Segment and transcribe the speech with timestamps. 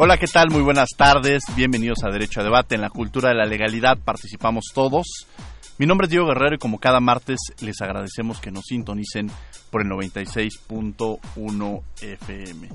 [0.00, 0.48] Hola, ¿qué tal?
[0.50, 1.42] Muy buenas tardes.
[1.56, 2.76] Bienvenidos a Derecho a Debate.
[2.76, 5.26] En la cultura de la legalidad participamos todos.
[5.76, 9.28] Mi nombre es Diego Guerrero y como cada martes les agradecemos que nos sintonicen
[9.72, 12.68] por el 96.1 FM.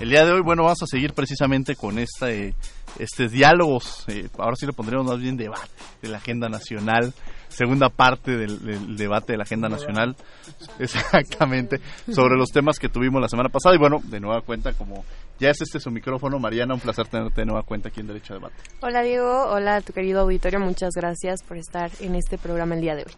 [0.00, 2.56] El día de hoy, bueno, vamos a seguir precisamente con este,
[2.98, 5.70] este diálogos, eh, ahora sí le pondremos más bien debate
[6.02, 7.12] de la agenda nacional,
[7.48, 10.16] segunda parte del, debate de la agenda nacional,
[10.78, 13.74] exactamente, sobre los temas que tuvimos la semana pasada.
[13.74, 15.04] Y bueno, de nueva cuenta, como
[15.38, 18.34] ya es este su micrófono, Mariana, un placer tenerte de nueva cuenta aquí en Derecho
[18.34, 18.56] a Debate.
[18.80, 22.80] Hola Diego, hola a tu querido auditorio, muchas gracias por estar en este programa el
[22.80, 23.12] día de hoy.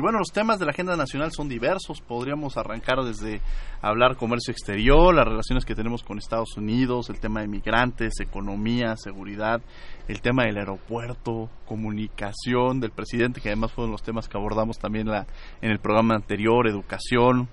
[0.00, 2.00] Y bueno, los temas de la agenda nacional son diversos.
[2.00, 3.42] Podríamos arrancar desde
[3.82, 8.96] hablar comercio exterior, las relaciones que tenemos con Estados Unidos, el tema de migrantes, economía,
[8.96, 9.60] seguridad,
[10.08, 15.06] el tema del aeropuerto, comunicación del presidente, que además fueron los temas que abordamos también
[15.06, 15.26] la,
[15.60, 17.50] en el programa anterior, educación,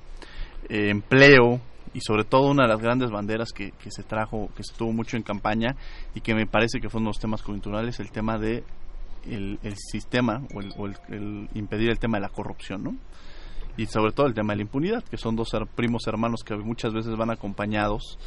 [0.69, 1.59] eh, empleo,
[1.94, 4.94] y sobre todo una de las grandes banderas que, que, se trajo, que se tuvo
[4.94, 5.75] mucho en campaña
[6.16, 8.63] y que me parece que fueron los temas coyunturales, el tema de
[9.25, 12.95] el, sistema o, el, impedir el tema de la corrupción, ¿no?
[13.78, 16.94] Y sobre todo el tema de la impunidad, que son dos primos hermanos que muchas
[16.94, 18.17] veces van acompañados,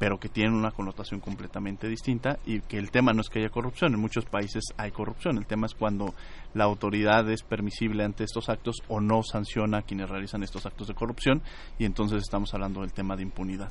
[0.00, 3.50] pero que tienen una connotación completamente distinta y que el tema no es que haya
[3.50, 6.14] corrupción, en muchos países hay corrupción, el tema es cuando
[6.54, 10.88] la autoridad es permisible ante estos actos o no sanciona a quienes realizan estos actos
[10.88, 11.42] de corrupción
[11.78, 13.70] y entonces estamos hablando del tema de impunidad.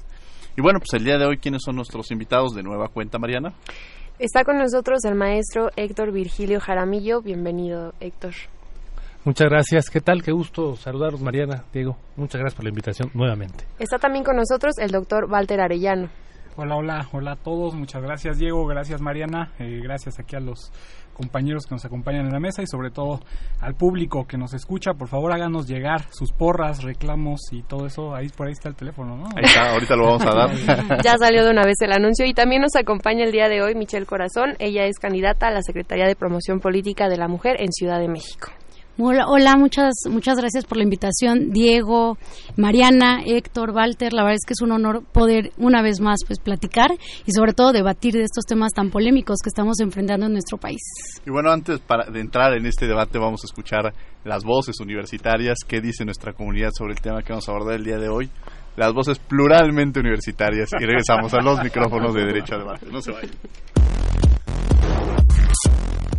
[0.55, 3.53] Y bueno, pues el día de hoy, ¿quiénes son nuestros invitados de nueva cuenta, Mariana?
[4.19, 7.21] Está con nosotros el maestro Héctor Virgilio Jaramillo.
[7.21, 8.33] Bienvenido, Héctor.
[9.23, 9.89] Muchas gracias.
[9.89, 10.21] ¿Qué tal?
[10.23, 11.95] Qué gusto saludaros, Mariana, Diego.
[12.17, 13.63] Muchas gracias por la invitación nuevamente.
[13.79, 16.09] Está también con nosotros el doctor Walter Arellano.
[16.61, 17.73] Hola, hola, hola a todos.
[17.73, 18.65] Muchas gracias, Diego.
[18.65, 19.53] Gracias, Mariana.
[19.59, 20.73] Eh, gracias aquí a los
[21.13, 23.21] compañeros que nos acompañan en la mesa y sobre todo
[23.61, 24.93] al público que nos escucha.
[24.93, 28.13] Por favor, háganos llegar sus porras, reclamos y todo eso.
[28.13, 29.27] Ahí por ahí está el teléfono, ¿no?
[29.37, 31.01] Ahí está, ahorita lo vamos a dar.
[31.01, 33.73] ya salió de una vez el anuncio y también nos acompaña el día de hoy
[33.75, 34.57] Michelle Corazón.
[34.59, 38.09] Ella es candidata a la Secretaría de Promoción Política de la Mujer en Ciudad de
[38.09, 38.49] México.
[39.01, 42.17] Hola, muchas, muchas gracias por la invitación, Diego,
[42.57, 44.11] Mariana, Héctor, Walter.
[44.11, 46.91] La verdad es que es un honor poder una vez más pues platicar
[47.25, 50.81] y sobre todo debatir de estos temas tan polémicos que estamos enfrentando en nuestro país.
[51.25, 53.93] Y bueno, antes para, de entrar en este debate vamos a escuchar
[54.25, 57.85] las voces universitarias, qué dice nuestra comunidad sobre el tema que vamos a abordar el
[57.85, 58.29] día de hoy.
[58.75, 62.85] Las voces pluralmente universitarias y regresamos a los micrófonos de derecho a debate.
[62.91, 63.31] No se vayan.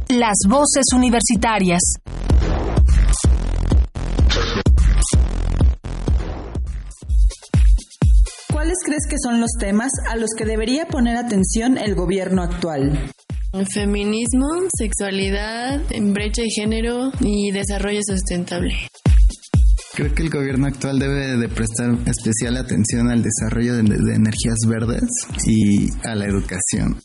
[0.08, 2.00] Las voces universitarias.
[8.70, 13.10] ¿Cuáles crees que son los temas a los que debería poner atención el gobierno actual?
[13.74, 14.46] Feminismo,
[14.78, 18.72] sexualidad, brecha de género y desarrollo sustentable.
[19.94, 24.58] Creo que el gobierno actual debe de prestar especial atención al desarrollo de, de energías
[24.68, 25.02] verdes
[25.48, 27.02] y a la educación.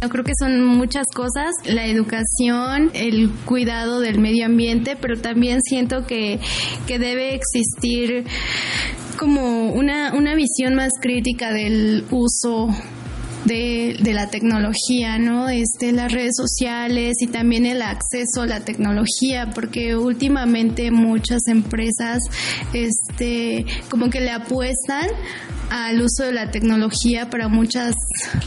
[0.00, 5.60] Yo creo que son muchas cosas, la educación, el cuidado del medio ambiente, pero también
[5.60, 6.38] siento que,
[6.86, 8.26] que debe existir
[9.18, 12.68] como una, una visión más crítica del uso
[13.44, 15.48] de, de, la tecnología, ¿no?
[15.48, 22.22] Este, las redes sociales y también el acceso a la tecnología, porque últimamente muchas empresas,
[22.72, 25.08] este, como que le apuestan
[25.70, 27.94] al uso de la tecnología para muchas,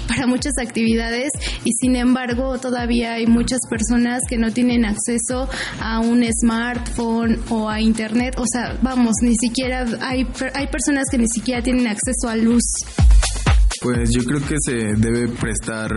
[0.07, 1.31] para muchas actividades
[1.63, 7.69] y sin embargo todavía hay muchas personas que no tienen acceso a un smartphone o
[7.69, 12.29] a internet, o sea, vamos, ni siquiera hay, hay personas que ni siquiera tienen acceso
[12.29, 12.63] a luz.
[13.81, 15.89] Pues yo creo que se debe prestar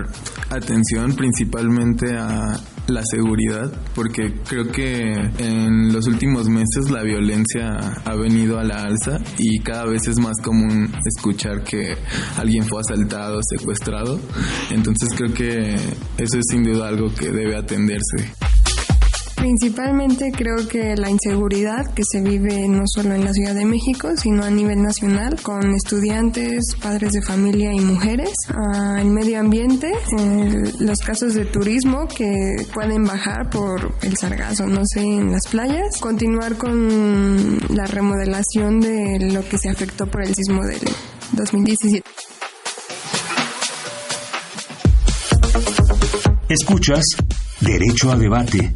[0.50, 8.14] atención principalmente a la seguridad, porque creo que en los últimos meses la violencia ha
[8.14, 11.96] venido a la alza y cada vez es más común escuchar que
[12.36, 14.20] alguien fue asaltado, secuestrado.
[14.70, 18.32] Entonces creo que eso es sin duda algo que debe atenderse.
[19.36, 24.10] Principalmente creo que la inseguridad que se vive no solo en la Ciudad de México,
[24.16, 29.92] sino a nivel nacional, con estudiantes, padres de familia y mujeres, ah, el medio ambiente,
[30.78, 35.98] los casos de turismo que pueden bajar por el sargazo, no sé, en las playas,
[36.00, 40.80] continuar con la remodelación de lo que se afectó por el sismo del
[41.32, 42.04] 2017.
[46.48, 47.04] Escuchas
[47.60, 48.74] Derecho a Debate.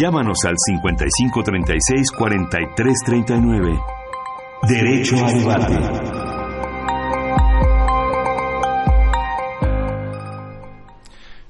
[0.00, 0.54] Llámanos al
[0.86, 3.84] 5536-4339.
[4.68, 5.76] Derecho a debate.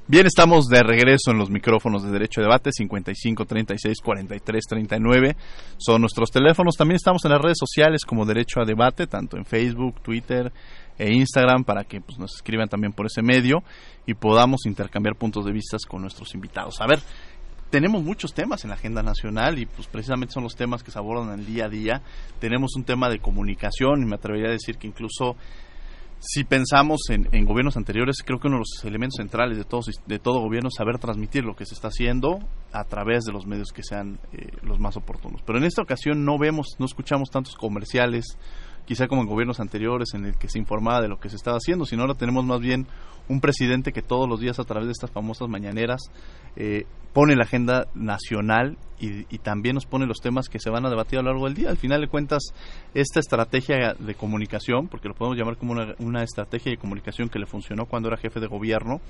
[0.07, 5.37] Bien, estamos de regreso en los micrófonos de Derecho a Debate, 55 36 43 39.
[5.77, 6.77] Son nuestros teléfonos.
[6.79, 10.51] También estamos en las redes sociales como Derecho a Debate, tanto en Facebook, Twitter
[10.97, 13.63] e Instagram, para que pues, nos escriban también por ese medio
[14.07, 16.81] y podamos intercambiar puntos de vista con nuestros invitados.
[16.81, 17.01] A ver,
[17.71, 20.99] tenemos muchos temas en la agenda nacional y pues precisamente son los temas que se
[20.99, 22.03] abordan el día a día.
[22.41, 25.37] Tenemos un tema de comunicación y me atrevería a decir que incluso
[26.21, 30.19] si pensamos en, gobiernos anteriores, creo que uno de los elementos centrales de, todos, de
[30.19, 32.41] todo gobierno es saber transmitir lo que se está haciendo
[32.73, 35.43] a través de los medios que sean eh, los más oportunos.
[35.47, 38.37] Pero en esta ocasión no vemos, no escuchamos tantos comerciales,
[38.89, 41.59] quizá como en gobiernos anteriores en el que se informaba de lo que se estaba
[41.59, 42.87] haciendo, sino ahora tenemos más bien
[43.29, 46.01] un presidente que todos los días a través de estas famosas mañaneras
[46.57, 50.89] eh, pone la agenda nacional y, también nos pone los temas que se van a
[50.89, 51.69] debatir a lo largo del día.
[51.69, 52.55] Al final de cuentas,
[52.95, 57.45] esta estrategia de comunicación, porque lo podemos llamar como una, estrategia de comunicación que le
[57.45, 59.03] funcionó cuando era jefe de gobierno,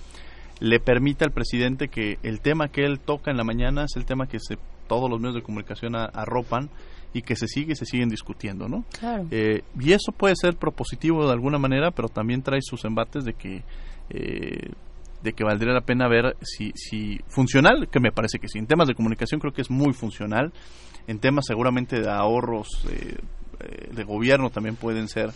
[0.58, 4.06] le permite al presidente que el tema que él toca en la mañana es el
[4.06, 4.58] tema que se,
[4.88, 6.68] todos los medios de comunicación arropan
[7.12, 8.84] y que se sigue y se siguen discutiendo, ¿no?
[9.30, 13.34] Eh, y eso puede ser propositivo de alguna manera, pero también trae sus embates de
[13.34, 13.62] que
[14.10, 14.70] eh,
[15.22, 18.58] de que valdría la pena ver si, si funcional, que me parece que sí.
[18.58, 20.52] En temas de comunicación creo que es muy funcional.
[21.06, 23.16] En temas seguramente de ahorros eh,
[23.60, 25.30] eh, de gobierno también pueden ser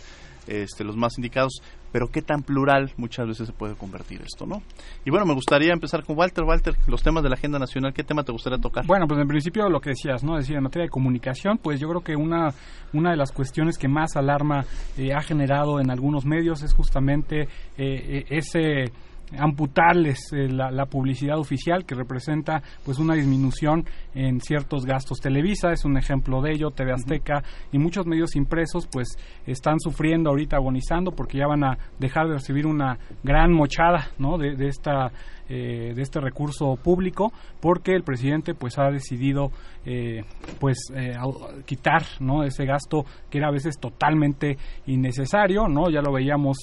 [0.47, 1.61] este, los más indicados,
[1.91, 4.61] pero qué tan plural muchas veces se puede convertir esto, ¿no?
[5.05, 6.43] Y bueno, me gustaría empezar con Walter.
[6.43, 8.85] Walter, los temas de la agenda nacional, ¿qué tema te gustaría tocar?
[8.85, 10.35] Bueno, pues en principio lo que decías, ¿no?
[10.35, 12.53] Decir, en materia de comunicación, pues yo creo que una,
[12.93, 14.65] una de las cuestiones que más alarma
[14.97, 17.47] eh, ha generado en algunos medios es justamente
[17.77, 18.91] ese
[19.37, 25.19] amputarles eh, la, publicidad oficial que representa pues una disminución en ciertos gastos.
[25.19, 29.17] Televisa es un ejemplo de ello, TV Azteca y muchos medios impresos pues
[29.47, 34.37] están sufriendo ahorita agonizando porque ya van a dejar de recibir una gran mochada ¿no?
[34.37, 35.11] de, de esta
[35.49, 39.51] eh, de este recurso público porque el presidente pues ha decidido
[39.85, 40.23] eh,
[40.57, 41.15] pues eh,
[41.65, 46.55] quitar no ese gasto que era a veces totalmente innecesario no ya lo veíamos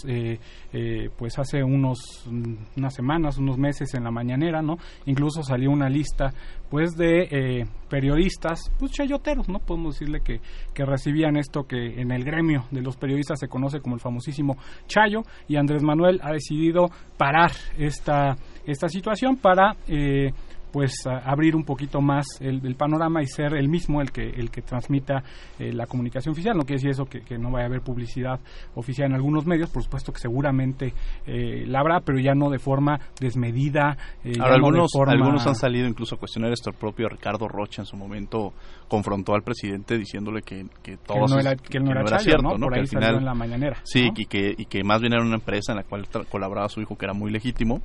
[1.19, 2.27] pues hace unos
[2.77, 4.77] unas semanas unos meses en la mañanera no
[5.07, 6.33] incluso salió una lista
[6.71, 10.41] pues de periodistas pues chayoteros no podemos decirle que,
[10.75, 14.57] que recibían esto que en el gremio de los periodistas se conoce como el famosísimo
[14.87, 20.33] chayo y Andrés Manuel ha decidido parar esta esta situación para eh,
[20.73, 24.63] pues abrir un poquito más el, panorama y ser el mismo el que el que
[24.63, 25.23] transmita
[25.59, 26.57] eh, la comunicación oficial.
[26.57, 28.41] No quiere decir eso que, no vaya a haber publicidad
[28.75, 30.93] oficial en algunos medios por supuesto que seguramente
[31.27, 33.97] eh, la habrá pero ya no de forma desmedida
[34.39, 36.71] Ahora, algunos algunos han salido incluso a cuestionar esto.
[36.71, 38.53] El propio Ricardo Rocha en su momento
[38.89, 42.67] confrontó al presidente diciéndole que, que todo no era, que no era, cierto ¿no?
[42.67, 45.37] por ahí final, en la mañanera sí y que y que más bien era una
[45.37, 47.81] empresa en la cual colaboraba su hijo que era muy legítimo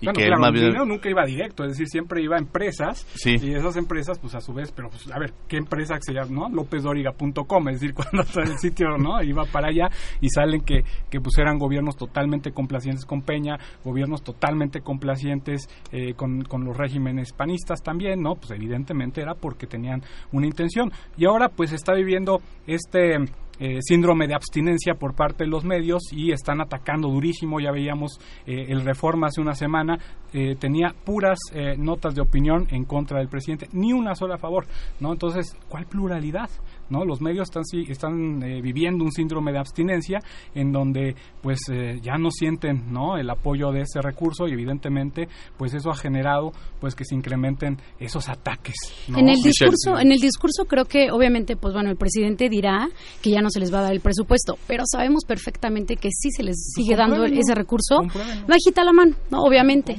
[0.00, 3.52] y que claro, el dinero nunca iba directo, es decir, siempre iba a empresas y
[3.52, 6.48] esas empresas, pues a su vez, pero pues, a ver, ¿qué empresa se llama, no?
[6.48, 9.22] LópezDoriga.com, es decir, cuando está el sitio, ¿no?
[9.22, 9.88] Iba para allá
[10.20, 16.14] y salen que, que pues eran gobiernos totalmente complacientes con Peña, gobiernos totalmente complacientes eh,
[16.14, 18.36] con, con los regímenes panistas también, ¿no?
[18.36, 20.02] Pues evidentemente era porque tenían
[20.32, 20.90] una intención.
[21.16, 23.18] Y ahora pues está viviendo este
[23.60, 27.60] eh, síndrome de abstinencia por parte de los medios y están atacando durísimo.
[27.60, 29.98] Ya veíamos eh, el Reforma hace una semana,
[30.32, 31.38] eh, tenía puras
[31.76, 34.66] notas de opinión en contra del presidente, ni una sola a favor.
[34.98, 35.12] ¿no?
[35.12, 36.48] Entonces, ¿cuál pluralidad?
[36.90, 37.04] ¿No?
[37.04, 40.20] Los medios están, están eh, viviendo un síndrome de abstinencia
[40.54, 43.16] en donde pues eh, ya no sienten, ¿no?
[43.16, 47.78] El apoyo de ese recurso y evidentemente pues eso ha generado pues que se incrementen
[47.98, 48.74] esos ataques.
[49.08, 52.88] En el discurso, en el discurso creo que obviamente pues bueno, el presidente dirá
[53.22, 56.30] que ya no se les va a dar el presupuesto, pero sabemos perfectamente que sí
[56.30, 58.00] se les pues sigue dando ese recurso.
[58.46, 59.42] Bajita la mano, ¿no?
[59.42, 59.96] Obviamente.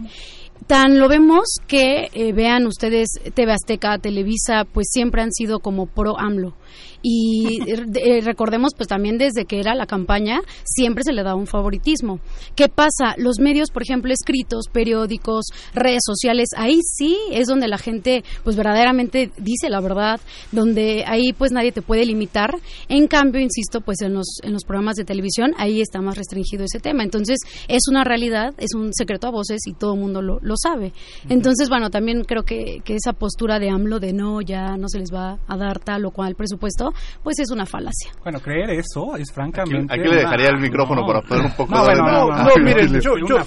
[0.71, 5.85] Tan lo vemos que eh, vean ustedes TV Azteca, Televisa, pues siempre han sido como
[5.85, 6.53] pro AMLO
[7.01, 11.47] y eh, recordemos pues también desde que era la campaña siempre se le da un
[11.47, 12.19] favoritismo.
[12.55, 13.15] ¿Qué pasa?
[13.17, 18.55] Los medios, por ejemplo, escritos, periódicos, redes sociales, ahí sí es donde la gente pues
[18.55, 20.19] verdaderamente dice la verdad,
[20.51, 22.55] donde ahí pues nadie te puede limitar.
[22.89, 26.65] En cambio, insisto, pues en los en los programas de televisión ahí está más restringido
[26.65, 27.03] ese tema.
[27.03, 30.55] Entonces, es una realidad, es un secreto a voces y todo el mundo lo, lo
[30.61, 30.93] sabe.
[31.29, 34.99] Entonces, bueno, también creo que, que esa postura de AMLO de no, ya no se
[34.99, 38.11] les va a dar tal o cual presupuesto, pues es una falacia.
[38.23, 39.93] Bueno, creer eso es francamente.
[39.93, 41.95] Aquí, le dejaría el micrófono para poner un poco no, de.
[41.95, 43.37] no, no, no, miren, yo, yo,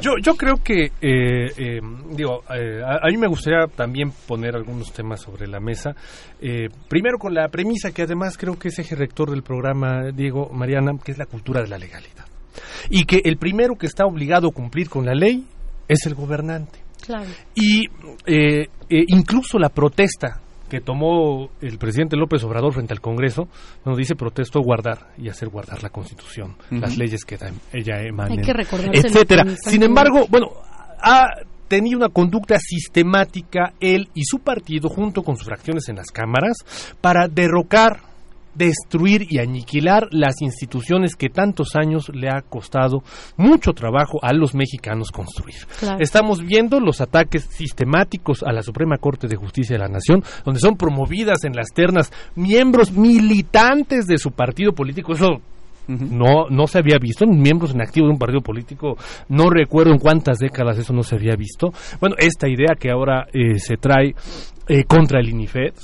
[0.00, 4.92] yo, yo, creo que, eh, eh, digo, eh, a, mí me gustaría también poner algunos
[4.92, 5.94] temas sobre la mesa.
[6.40, 10.50] Eh, primero con la premisa que además creo que es eje rector del programa, Diego,
[10.52, 12.26] Mariana, que es la cultura de la legalidad.
[12.90, 15.44] Y que el primero que está obligado a cumplir con la ley
[15.88, 16.80] es el gobernante.
[17.04, 17.28] Claro.
[17.54, 17.84] Y
[18.26, 23.48] eh, eh, incluso la protesta que tomó el presidente López Obrador frente al Congreso,
[23.84, 27.38] nos dice protesto guardar y hacer guardar la Constitución, las leyes que
[27.72, 28.34] ella emana,
[28.92, 29.44] etcétera.
[29.62, 30.48] Sin embargo, bueno,
[31.00, 31.26] ha
[31.68, 36.56] tenido una conducta sistemática él y su partido junto con sus fracciones en las cámaras
[37.00, 38.00] para derrocar
[38.54, 43.02] destruir y aniquilar las instituciones que tantos años le ha costado
[43.36, 45.56] mucho trabajo a los mexicanos construir.
[45.98, 50.60] Estamos viendo los ataques sistemáticos a la Suprema Corte de Justicia de la Nación, donde
[50.60, 55.12] son promovidas en las ternas miembros militantes de su partido político.
[55.12, 55.40] Eso
[55.88, 58.96] no, no se había visto, miembros en activo de un partido político,
[59.28, 61.72] no recuerdo en cuántas décadas eso no se había visto.
[62.00, 64.14] Bueno, esta idea que ahora eh, se trae
[64.68, 65.74] eh, contra el INIFED,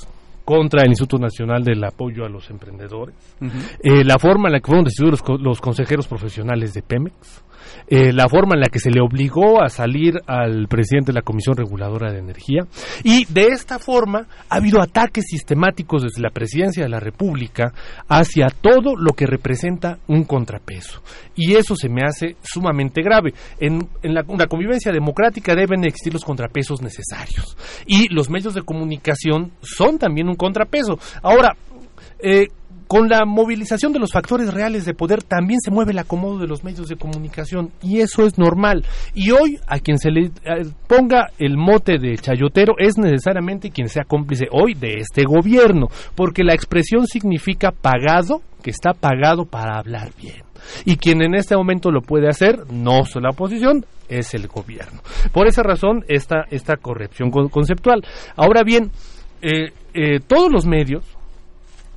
[0.43, 3.15] contra el Instituto Nacional del Apoyo a los Emprendedores,
[3.81, 7.43] eh, la forma en la que fueron decididos los, consejeros profesionales de Pemex,
[7.87, 11.21] eh, la forma en la que se le obligó a salir al presidente de la
[11.21, 12.65] Comisión Reguladora de Energía
[13.03, 17.73] y de esta forma ha habido ataques sistemáticos desde la presidencia de la República
[18.07, 21.01] hacia todo lo que representa un contrapeso
[21.35, 23.33] y eso se me hace sumamente grave.
[23.59, 29.97] En, la, convivencia democrática deben existir los contrapesos necesarios y los medios de comunicación son
[29.97, 30.99] también un contrapeso.
[31.21, 31.55] Ahora,
[32.19, 32.47] eh,
[32.91, 36.45] con la movilización de los factores reales de poder también se mueve el acomodo de
[36.45, 38.83] los medios de comunicación y eso es normal.
[39.13, 43.87] Y hoy a quien se le eh, ponga el mote de chayotero es necesariamente quien
[43.87, 49.79] sea cómplice hoy de este gobierno, porque la expresión significa pagado, que está pagado para
[49.79, 50.43] hablar bien.
[50.83, 54.99] Y quien en este momento lo puede hacer, no es la oposición, es el gobierno.
[55.31, 58.03] Por esa razón, esta, esta corrección conceptual.
[58.35, 58.91] Ahora bien,
[59.41, 61.03] eh, eh, todos los medios,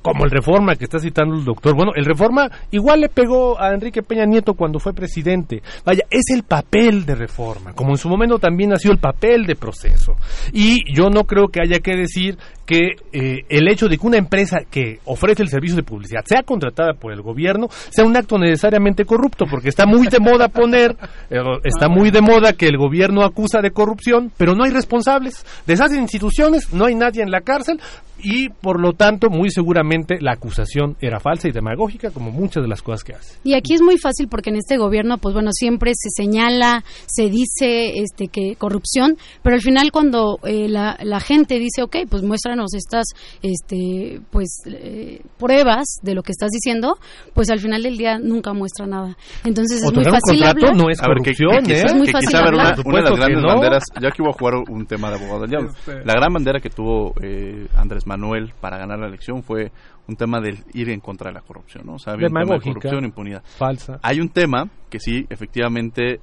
[0.05, 1.75] como el Reforma que está citando el doctor.
[1.75, 5.63] Bueno, el Reforma igual le pegó a Enrique Peña Nieto cuando fue presidente.
[5.83, 9.47] Vaya, es el papel de Reforma, como en su momento también ha sido el papel
[9.47, 10.13] de proceso.
[10.53, 14.17] Y yo no creo que haya que decir que eh, el hecho de que una
[14.17, 18.37] empresa que ofrece el servicio de publicidad sea contratada por el gobierno sea un acto
[18.37, 20.95] necesariamente corrupto, porque está muy de moda poner,
[21.29, 25.45] eh, está muy de moda que el gobierno acusa de corrupción, pero no hay responsables.
[25.65, 27.79] De esas instituciones no hay nadie en la cárcel
[28.17, 32.69] y por lo tanto muy seguramente la acusación era falsa y demagógica como muchas de
[32.69, 33.37] las cosas que hace.
[33.43, 37.29] Y aquí es muy fácil porque en este gobierno pues bueno siempre se señala, se
[37.29, 42.23] dice este que corrupción, pero al final cuando eh, la, la gente dice ok pues
[42.23, 43.07] muestra estas
[43.41, 46.97] este pues eh, pruebas de lo que estás diciendo,
[47.33, 49.17] pues al final del día nunca muestra nada.
[49.43, 50.75] Entonces es muy fácil hablar.
[50.75, 51.83] no es corrupción, ¿eh?
[51.85, 52.75] es muy fácil hablar.
[52.85, 55.49] Una, de las grandes banderas, yo aquí voy a jugar un tema de abogado del
[55.49, 55.69] diablo.
[55.69, 56.05] Este.
[56.05, 59.71] La gran bandera que tuvo eh, Andrés Manuel para ganar la elección fue
[60.07, 61.95] un tema del ir en contra de la corrupción, ¿no?
[61.95, 63.43] O sea, había un tema de corrupción, impunidad.
[63.43, 63.99] Falsa.
[64.03, 66.19] Hay un tema que sí, efectivamente,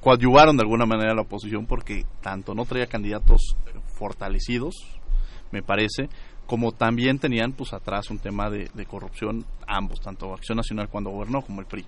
[0.00, 3.56] coadyuvaron de alguna manera a la oposición porque tanto no traía candidatos
[3.98, 4.74] fortalecidos,
[5.54, 6.08] me parece,
[6.46, 11.42] como también tenían pues atrás un tema de, corrupción ambos, tanto Acción Nacional cuando gobernó
[11.42, 11.84] como el PRI.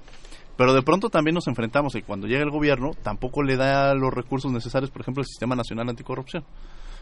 [0.56, 4.14] Pero de pronto también nos enfrentamos y cuando llega el gobierno tampoco le da los
[4.14, 6.44] recursos necesarios, por ejemplo, el Sistema Nacional Anticorrupción.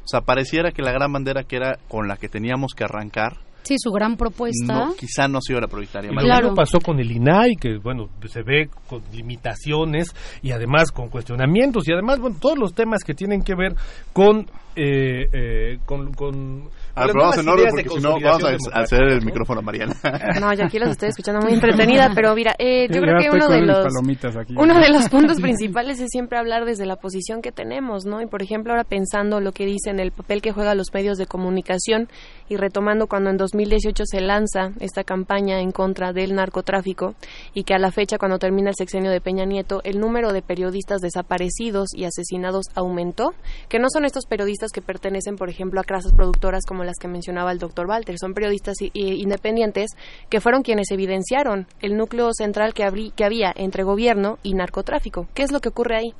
[0.04, 3.38] O sea, pareciera que la gran bandera que era con la que teníamos que arrancar
[3.64, 4.74] Sí, su gran propuesta.
[4.74, 6.10] No, quizá no ha sido la prioritaria.
[6.10, 11.08] Y lo pasó con el INAI, que bueno, se ve con limitaciones y además con
[11.08, 13.74] cuestionamientos y además, bueno, todos los temas que tienen que ver
[14.12, 14.40] con,
[14.76, 19.24] eh, eh, con, Ah, pero vamos en orden porque si no vamos a hacer el
[19.24, 19.94] micrófono a Mariana.
[20.40, 23.48] No, yo aquí los estoy escuchando muy entretenida, pero mira, eh, yo creo que uno
[23.48, 23.86] de los
[24.56, 28.20] uno de los puntos principales es siempre hablar desde la posición que tenemos, ¿no?
[28.20, 31.26] Y por ejemplo, ahora pensando lo que dicen el papel que juegan los medios de
[31.26, 32.08] comunicación
[32.48, 37.14] y retomando cuando en 2018 se lanza esta campaña en contra del narcotráfico
[37.54, 40.42] y que a la fecha cuando termina el sexenio de Peña Nieto el número de
[40.42, 43.34] periodistas desaparecidos y asesinados aumentó,
[43.68, 47.08] que no son estos periodistas que pertenecen, por ejemplo, a casas productoras como las que
[47.08, 49.90] mencionaba el doctor Walter, son periodistas independientes
[50.28, 55.28] que fueron quienes evidenciaron el núcleo central que, que había entre gobierno y narcotráfico.
[55.34, 56.14] ¿Qué es lo que ocurre ahí?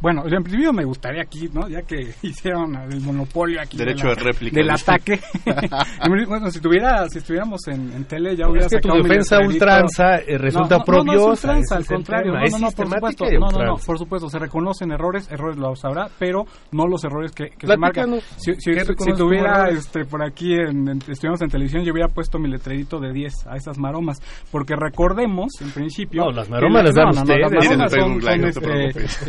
[0.00, 1.68] Bueno, en principio me gustaría aquí, ¿no?
[1.68, 5.20] Ya que hicieron el monopolio aquí Derecho de, réplica, del ataque.
[6.28, 10.36] bueno, si tuviera, si estuviéramos en, tele ya hubiera es que tu defensa ultranza eh,
[10.38, 11.12] resulta no, propio.
[11.12, 12.32] No, no, ultranza, al contrario.
[12.32, 13.24] no, no, por supuesto.
[13.32, 14.28] No, no, no, por supuesto.
[14.28, 18.20] Se reconocen errores, errores los habrá, pero no los errores que, que se marcan.
[18.36, 22.38] Si, si, si tuviera este, por aquí, en, en, estuviéramos en televisión, yo hubiera puesto
[22.38, 24.18] mi letrerito de 10 a esas maromas.
[24.50, 26.24] Porque recordemos, en principio.
[26.24, 27.40] No, las maromas las dan ustedes.
[27.40, 28.20] Las maromas son,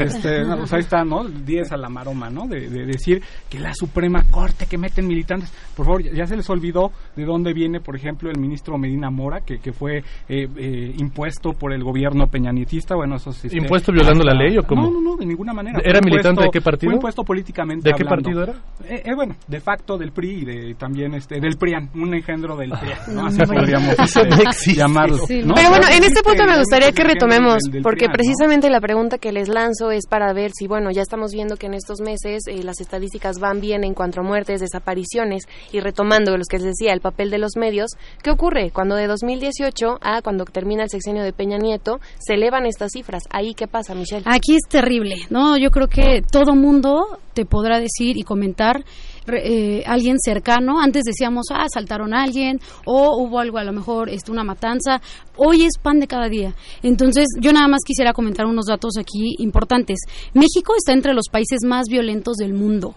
[0.01, 1.23] este, pues ahí está, ¿no?
[1.23, 2.47] 10 a la maroma, ¿no?
[2.47, 5.51] De, de, decir que la Suprema Corte que meten militantes.
[5.75, 9.41] Por favor, ya, se les olvidó de dónde viene, por ejemplo, el ministro Medina Mora,
[9.41, 12.95] que, que fue eh, eh, impuesto por el gobierno peñanitista.
[12.95, 13.47] Bueno, eso sí.
[13.51, 14.83] ¿Impuesto violando la ley o cómo?
[14.83, 15.79] No, no, no, de ninguna manera.
[15.83, 16.91] ¿Era militante de qué partido?
[16.91, 17.89] Fue impuesto políticamente.
[17.89, 18.53] ¿De qué partido era?
[18.87, 22.55] Eh, eh, bueno, de facto del PRI y de, también este, del PRIAN, un engendro
[22.55, 23.25] del PRIAN, ¿no?
[23.25, 25.17] Así podríamos este, llamarlo.
[25.25, 25.53] Sí, ¿no?
[25.55, 29.49] Pero bueno, en este punto me gustaría que retomemos, porque precisamente la pregunta que les
[29.49, 32.79] lanzo es para ver si, bueno, ya estamos viendo que en estos meses eh, las
[32.81, 37.01] estadísticas van bien en cuanto a muertes, desapariciones y retomando los que les decía, el
[37.01, 37.91] papel de los medios,
[38.23, 42.65] ¿qué ocurre cuando de 2018 a cuando termina el sexenio de Peña Nieto se elevan
[42.65, 43.23] estas cifras?
[43.29, 44.23] Ahí qué pasa, Michelle?
[44.25, 45.57] Aquí es terrible, ¿no?
[45.57, 48.83] Yo creo que todo mundo te podrá decir y comentar
[49.27, 50.79] eh, alguien cercano.
[50.79, 55.01] Antes decíamos, ah, saltaron a alguien o hubo algo, a lo mejor este, una matanza.
[55.37, 56.53] Hoy es pan de cada día.
[56.83, 59.99] Entonces, yo nada más quisiera comentar unos datos aquí importantes.
[60.33, 62.95] México está entre los países más violentos del mundo.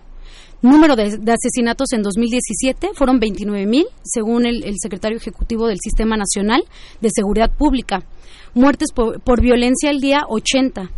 [0.61, 6.16] Número de, de asesinatos en 2017 fueron 29.000, según el, el, secretario ejecutivo del Sistema
[6.16, 6.64] Nacional
[7.00, 8.02] de Seguridad Pública.
[8.54, 10.90] Muertes por, por violencia al día, 80.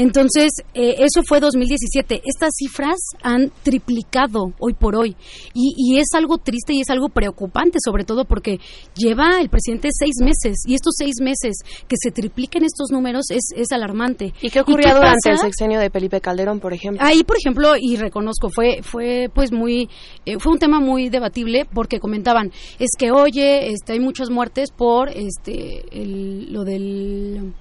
[0.00, 2.22] Entonces, eh, eso fue 2017.
[2.24, 5.14] Estas cifras han triplicado hoy por hoy.
[5.52, 8.60] Y, y, es algo triste y es algo preocupante, sobre todo porque
[8.96, 10.62] lleva el presidente seis meses.
[10.66, 14.32] Y estos seis meses que se tripliquen estos números es, es alarmante.
[14.40, 17.04] ¿Y qué ocurrió durante el sexenio de Felipe Calderón, por ejemplo?
[17.04, 19.90] Ahí, por ejemplo, y reconozco, fue, fue pues muy,
[20.24, 24.70] eh, fue un tema muy debatible porque comentaban, es que, oye, este, hay muchas muertes
[24.70, 27.52] por este, el, lo del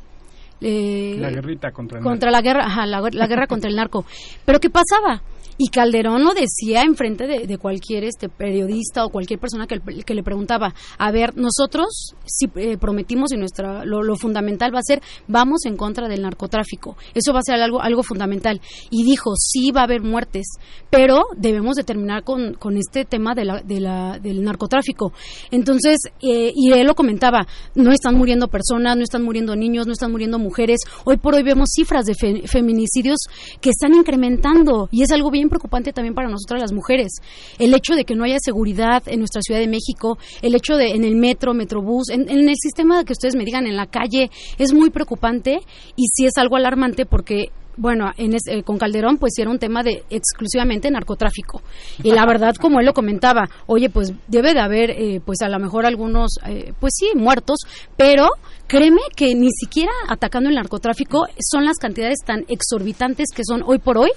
[0.61, 2.37] eh, la guerrita contra el contra narco.
[2.37, 4.05] la guerra, ajá, la, la guerra contra el narco.
[4.45, 5.21] Pero qué pasaba?
[5.61, 10.13] Y Calderón lo decía en frente de, de, cualquier este periodista o cualquier persona que,
[10.13, 14.83] le preguntaba, a ver, nosotros si eh, prometimos y nuestra lo, lo, fundamental va a
[14.83, 16.95] ser vamos en contra del narcotráfico.
[17.13, 18.61] Eso va a ser algo algo fundamental.
[18.89, 20.47] Y dijo, sí va a haber muertes,
[20.89, 25.11] pero debemos de terminar con, con este tema de la, de la, del narcotráfico.
[25.51, 27.45] Entonces, eh, y él lo comentaba,
[27.75, 30.79] no están muriendo personas, no están muriendo niños, no están muriendo mujeres.
[31.03, 33.17] Hoy por hoy vemos cifras de fe, feminicidios
[33.59, 37.13] que están incrementando y es algo bien preocupante también para nosotras las mujeres.
[37.57, 40.91] El hecho de que no haya seguridad en nuestra Ciudad de México, el hecho de
[40.91, 44.29] en el metro, metrobús, en, en el sistema que ustedes me digan en la calle,
[44.57, 45.59] es muy preocupante
[45.95, 49.57] y sí es algo alarmante porque bueno, en es, eh, con Calderón pues era un
[49.57, 51.61] tema de exclusivamente narcotráfico.
[52.03, 55.47] Y la verdad, como él lo comentaba, oye, pues debe de haber eh, pues a
[55.47, 57.59] lo mejor algunos, eh, pues sí, muertos,
[57.95, 58.27] pero
[58.69, 63.79] créeme que ni siquiera atacando el narcotráfico son las cantidades tan exorbitantes que son hoy
[63.79, 64.11] por hoy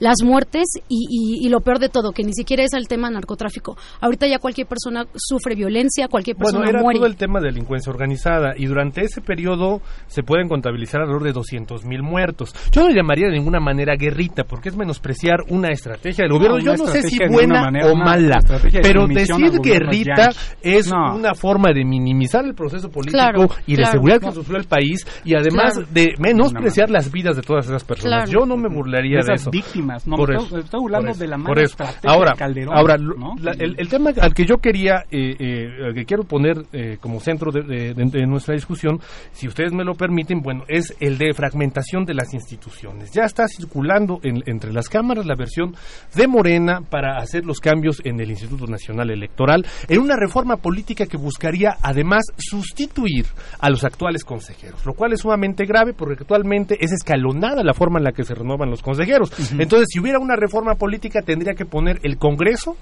[0.00, 3.10] las muertes y, y, y lo peor de todo, que ni siquiera es el tema
[3.10, 3.76] narcotráfico.
[4.00, 6.98] Ahorita ya cualquier persona sufre violencia, cualquier persona bueno, era muere.
[7.00, 11.32] todo el tema de delincuencia organizada y durante ese periodo se pueden contabilizar alrededor de
[11.32, 12.54] 200 mil muertos.
[12.72, 16.58] Yo no llamaría de ninguna manera guerrita porque es menospreciar una estrategia del gobierno.
[16.58, 18.38] No, Yo no sé si buena manera, o mala,
[18.82, 20.30] pero decir guerrita
[20.62, 21.16] es No.
[21.16, 23.97] una forma de minimizar el proceso político Claro, y de claro.
[23.98, 25.88] Seguridad que sufrió el país y además Claro.
[25.92, 28.24] de menospreciar las vidas de todas esas personas.
[28.30, 28.40] Claro.
[28.40, 29.50] Yo no me burlaría de esas eso.
[29.50, 31.70] víctimas, no, Por me eso, estoy, burlando de la por mala eso.
[31.72, 32.76] estrategia Ahora, de Calderón.
[32.76, 33.34] ahora ¿no?
[33.40, 37.20] la- el, el tema al que yo quería, eh, eh, que quiero poner eh, como
[37.20, 39.00] centro de, de- de- de nuestra discusión,
[39.32, 43.12] si ustedes me lo permiten, bueno, es el de fragmentación de las instituciones.
[43.12, 45.74] Ya está circulando en- entre las cámaras la versión
[46.14, 51.06] de Morena para hacer los cambios en el Instituto Nacional Electoral, en una reforma política
[51.06, 53.26] que buscaría además sustituir
[53.60, 57.98] a los actuales consejeros, lo cual es sumamente grave porque actualmente es escalonada la forma
[57.98, 59.32] en la que se renuevan los consejeros.
[59.58, 62.76] Entonces, si hubiera una reforma política, tendría que poner el Congreso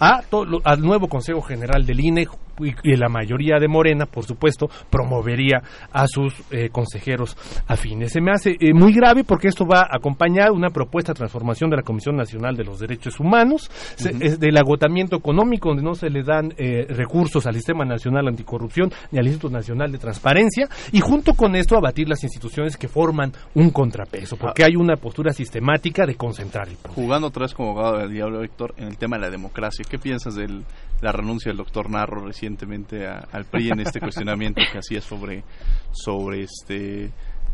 [0.00, 0.22] a
[0.64, 2.26] al nuevo Consejo General del INE
[2.60, 8.12] y, la mayoría de Morena, por supuesto, promovería a sus eh, consejeros afines.
[8.12, 11.70] Se me hace eh, muy grave porque esto va a acompañar una propuesta de transformación
[11.70, 16.22] de la Comisión Nacional de los Derechos Humanos, del agotamiento económico, donde no se le
[16.22, 20.51] dan eh, recursos al Sistema Nacional Anticorrupción ni al Instituto Nacional de Transparencia,
[20.92, 24.66] y junto con esto abatir las instituciones que forman un contrapeso, porque ah.
[24.66, 26.94] hay una postura sistemática de concentrar el poder.
[26.94, 29.98] Jugando otra vez como abogado del diablo, Héctor, en el tema de la democracia, ¿qué
[29.98, 30.62] piensas de
[31.00, 35.44] la renuncia del doctor Narro recientemente al PRI en este cuestionamiento que hacía sobre,
[35.92, 37.10] sobre este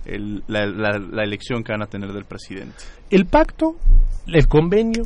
[0.06, 2.76] la, la, elección que van a tener del presidente.
[3.10, 3.76] El pacto,
[4.26, 5.04] el convenio,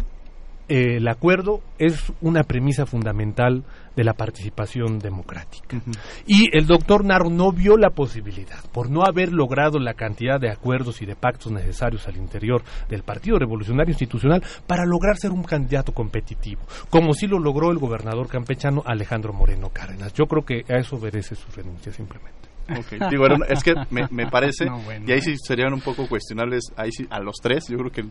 [0.68, 3.64] eh, el acuerdo es una premisa fundamental
[3.96, 5.83] de la participación democrática.
[6.27, 10.51] Y el doctor Narro no vio la posibilidad, por no haber logrado la cantidad de
[10.51, 15.42] acuerdos y de pactos necesarios al interior del Partido Revolucionario Institucional para lograr ser un
[15.42, 20.12] candidato competitivo, como sí lo logró el gobernador campechano Alejandro Moreno Cárdenas.
[20.14, 22.52] Yo creo que a eso obedece su renuncia simplemente.
[23.11, 24.66] Digo, es que me, me parece,
[25.06, 28.04] y ahí sí serían un poco cuestionables, ahí sí, a los tres, yo creo que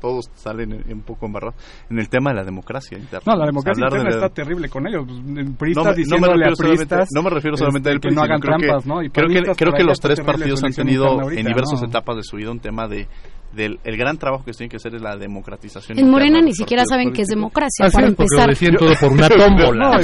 [0.00, 1.54] todos salen un poco embarrados
[1.90, 3.22] en el tema de la democracia interna.
[3.26, 5.06] No, la democracia interna está terrible con ellos.
[5.06, 9.00] no, me, refiero solamente al que no hagan trampas, ¿no?
[9.12, 12.50] creo que, creo que los tres partidos han tenido en diversas etapas de su vida
[12.50, 13.06] un tema de
[13.56, 15.98] del el gran trabajo que tienen que hacer es la democratización.
[15.98, 18.48] En Morena ni siquiera saben qué es democracia, para empezar.
[18.48, 19.98] Lo todo por una tómbola.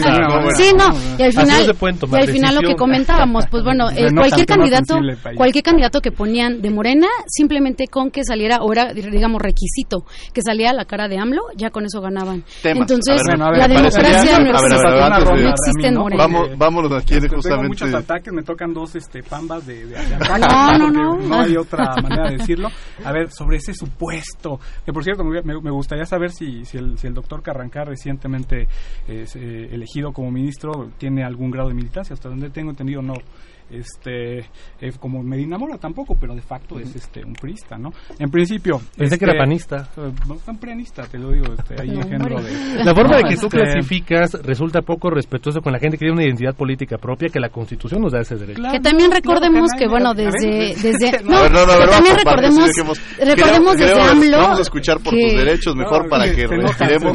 [0.56, 0.88] sí, no,
[1.18, 1.76] y al final,
[2.10, 4.98] y al final lo que comentábamos, pues bueno, eh, cualquier candidato,
[5.36, 10.42] cualquier candidato que ponían de Morena, simplemente con que saliera, o era, digamos, requisito, que
[10.42, 12.44] saliera la cara de AMLO, ya con eso ganaban.
[12.64, 16.22] Entonces, la democracia no existe, en Morena.
[16.22, 17.48] Vamos, vámonos aquí justamente.
[17.48, 19.96] Tengo muchos ataques, me tocan dos este, pambas de, de,
[20.78, 21.18] No, no, no.
[21.18, 22.68] No hay otra manera de decirlo.
[23.04, 27.08] A ver, sobre ese supuesto, que por cierto me, gustaría saber si, si, el, si
[27.08, 28.68] el doctor Carrancar recientemente
[29.08, 33.14] eh, elegido como ministro tiene algún grado de militancia, hasta donde tengo entendido no
[33.72, 34.38] este
[34.80, 38.80] eh, como Medina Mora tampoco pero de facto es este un priista no en principio
[38.96, 39.88] pensé que era este, panista.
[39.96, 43.46] eh, no tan prianista te lo digo este, ahí de, la forma de que tú
[43.46, 47.40] este, clasificas resulta poco respetuoso con la gente que tiene una identidad política propia que
[47.40, 48.62] la constitución nos da ese derecho.
[48.70, 51.48] Que también recordemos que, bueno desde desde no,
[51.90, 52.70] también recordemos
[53.18, 57.12] recordemos desde AMLO vamos a escuchar por tus derechos mejor para que retiremos.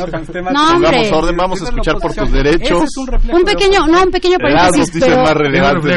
[0.52, 2.84] no orden vamos a escuchar por tus derechos.
[3.32, 5.90] Un pequeño no un pequeño paréntesis pero más relevante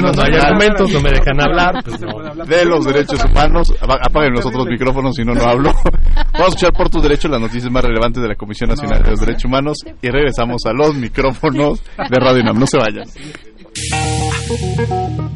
[0.00, 1.84] no, hay argumentos, no me dejan hablar.
[1.84, 2.00] Pues
[2.48, 5.72] de los derechos humanos, apaguen los otros micrófonos si no, no hablo.
[6.32, 9.10] Vamos a escuchar por tus derechos las noticias más relevantes de la Comisión Nacional de
[9.10, 12.58] los Derechos Humanos y regresamos a los micrófonos de Radio UNAM.
[12.58, 13.04] No se vayan.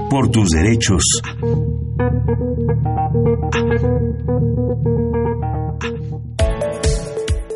[0.09, 1.03] Por tus derechos.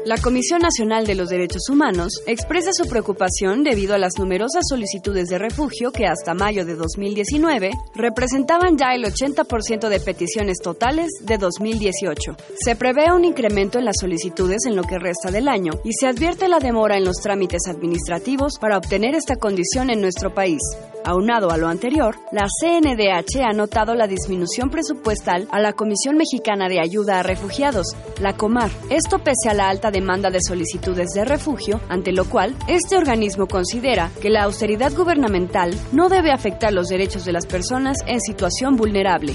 [0.07, 5.27] La Comisión Nacional de los Derechos Humanos expresa su preocupación debido a las numerosas solicitudes
[5.27, 11.38] de refugio que hasta mayo de 2019 representaban ya el 80% de peticiones totales de
[11.38, 12.37] 2018.
[12.57, 16.07] Se prevé un incremento en las solicitudes en lo que resta del año y se
[16.07, 20.61] advierte la demora en los trámites administrativos para obtener esta condición en nuestro país.
[21.05, 26.69] Aunado a lo anterior, la CNDH ha notado la disminución presupuestal a la Comisión Mexicana
[26.69, 28.71] de Ayuda a Refugiados, la COMAR.
[28.90, 33.47] Esto pese a la alta demanda de solicitudes de refugio, ante lo cual este organismo
[33.47, 38.77] considera que la austeridad gubernamental no debe afectar los derechos de las personas en situación
[38.77, 39.33] vulnerable.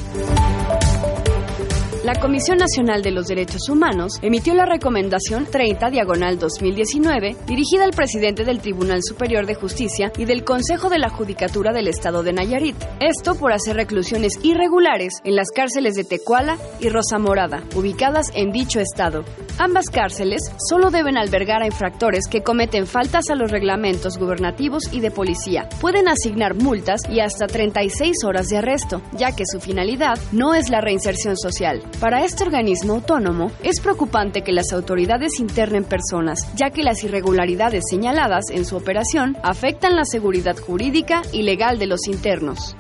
[2.04, 7.92] La Comisión Nacional de los Derechos Humanos emitió la recomendación 30 diagonal 2019 dirigida al
[7.92, 12.34] presidente del Tribunal Superior de Justicia y del Consejo de la Judicatura del Estado de
[12.34, 12.76] Nayarit.
[13.00, 18.52] Esto por hacer reclusiones irregulares en las cárceles de Tecuala y Rosa Morada, ubicadas en
[18.52, 19.24] dicho estado.
[19.58, 25.00] Ambas cárceles solo deben albergar a infractores que cometen faltas a los reglamentos gubernativos y
[25.00, 25.70] de policía.
[25.80, 30.70] Pueden asignar multas y hasta 36 horas de arresto, ya que su finalidad no es
[30.70, 31.84] la reinserción social.
[32.00, 37.84] Para este organismo autónomo, es preocupante que las autoridades internen personas, ya que las irregularidades
[37.90, 42.76] señaladas en su operación afectan la seguridad jurídica y legal de los internos.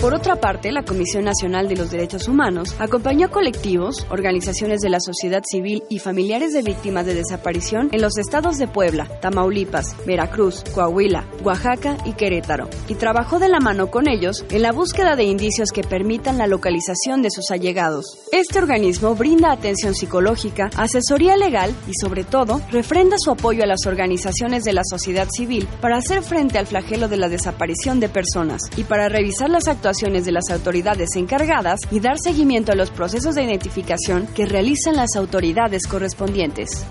[0.00, 4.98] Por otra parte, la Comisión Nacional de los Derechos Humanos acompañó colectivos, organizaciones de la
[4.98, 10.64] sociedad civil y familiares de víctimas de desaparición en los estados de Puebla, Tamaulipas, Veracruz,
[10.74, 15.24] Coahuila, Oaxaca y Querétaro, y trabajó de la mano con ellos en la búsqueda de
[15.24, 18.06] indicios que permitan la localización de sus allegados.
[18.32, 23.84] Este organismo brinda atención psicológica, asesoría legal y sobre todo refrenda su apoyo a las
[23.84, 28.62] organizaciones de la sociedad civil para hacer frente al flagelo de la desaparición de personas
[28.78, 29.89] y para revisar las actuaciones
[30.24, 35.16] de las autoridades encargadas y dar seguimiento a los procesos de identificación que realizan las
[35.16, 36.86] autoridades correspondientes.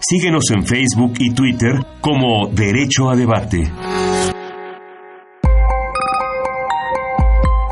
[0.00, 3.72] Síguenos en Facebook y Twitter como Derecho a Debate.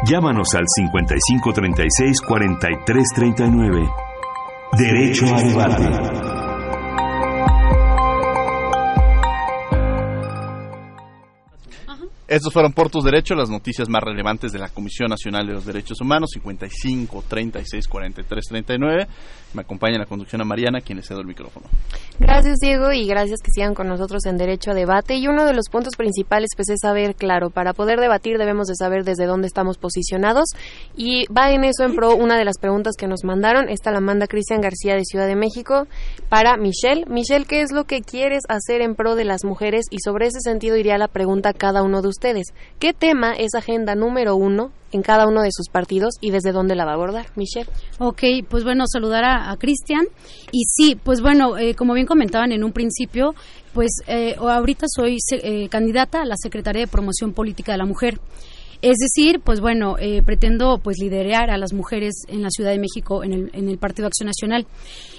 [0.06, 0.64] Llámanos al
[2.24, 3.92] 5536-4339.
[4.78, 6.39] Derecho a Debate.
[12.30, 15.66] Estos fueron por tus derechos las noticias más relevantes de la Comisión Nacional de los
[15.66, 19.06] Derechos Humanos, 55 36 43 39.
[19.52, 21.66] Me acompaña en la conducción a Mariana, quien le cedo el micrófono.
[22.20, 25.16] Gracias, Diego, y gracias que sigan con nosotros en Derecho a Debate.
[25.16, 28.76] Y uno de los puntos principales pues, es saber, claro, para poder debatir debemos de
[28.76, 30.50] saber desde dónde estamos posicionados.
[30.96, 33.68] Y va en eso en pro una de las preguntas que nos mandaron.
[33.68, 35.88] Esta la manda Cristian García de Ciudad de México
[36.28, 37.06] para Michelle.
[37.08, 39.86] Michelle, ¿qué es lo que quieres hacer en pro de las mujeres?
[39.90, 42.19] Y sobre ese sentido iría la pregunta a cada uno de ustedes
[42.78, 46.74] ¿Qué tema es agenda número uno en cada uno de sus partidos y desde dónde
[46.74, 47.68] la va a abordar, Michelle.
[47.98, 50.06] Ok, pues bueno, saludar a, Cristian.
[50.52, 53.34] Y sí, pues bueno, eh, como bien comentaban en un principio,
[53.72, 58.20] pues eh, ahorita soy eh, candidata a la Secretaría de Promoción Política de la Mujer.
[58.82, 63.22] Es decir, pues bueno, pretendo pues liderar a las mujeres en la Ciudad de México
[63.22, 64.66] en el, en el Partido Acción Nacional.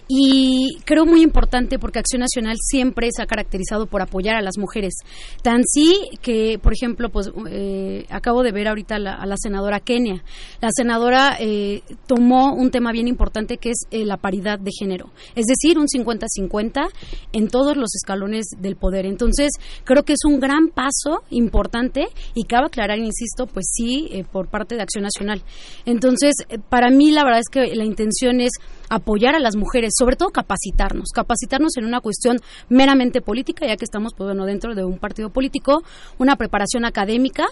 [0.07, 4.57] Y creo muy importante porque Acción Nacional siempre se ha caracterizado por apoyar a las
[4.57, 4.93] mujeres.
[5.41, 10.23] Tan sí que, por ejemplo, pues eh, acabo de ver ahorita a la senadora Kenia.
[10.59, 15.11] La senadora eh, tomó un tema bien importante que es eh, la paridad de género.
[15.35, 16.89] Es decir, un 50-50
[17.31, 19.05] en todos los escalones del poder.
[19.05, 19.51] Entonces,
[19.85, 24.75] creo que es un gran paso importante y cabe aclarar, insisto, pues sí, por parte
[24.75, 25.41] de Acción Nacional.
[25.85, 26.33] Entonces,
[26.69, 28.51] para mí la verdad es que la intención es
[28.91, 32.37] apoyar a las mujeres, sobre todo capacitarnos, capacitarnos en una cuestión
[32.69, 35.81] meramente política, ya que estamos pues, bueno, dentro de un partido político,
[36.19, 37.45] una preparación académica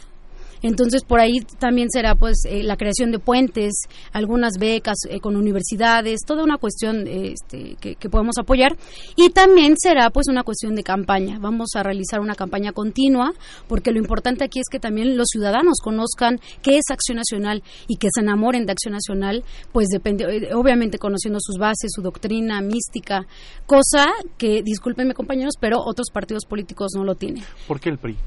[0.61, 3.73] entonces, por ahí también será pues eh, la creación de puentes,
[4.11, 8.75] algunas becas eh, con universidades, toda una cuestión este, que, podemos apoyar.
[9.15, 11.37] Y también será pues una cuestión de campaña.
[11.39, 13.33] Vamos a realizar una campaña continua,
[13.67, 17.97] porque lo importante aquí es que también los ciudadanos conozcan qué es Acción Nacional y
[17.97, 22.61] que se enamoren de Acción Nacional, pues depende, eh, obviamente conociendo sus bases, su doctrina
[22.61, 23.25] mística,
[23.65, 27.43] cosa que, discúlpenme compañeros, pero otros partidos políticos no lo tienen.
[27.67, 28.17] ¿Por qué el PRI?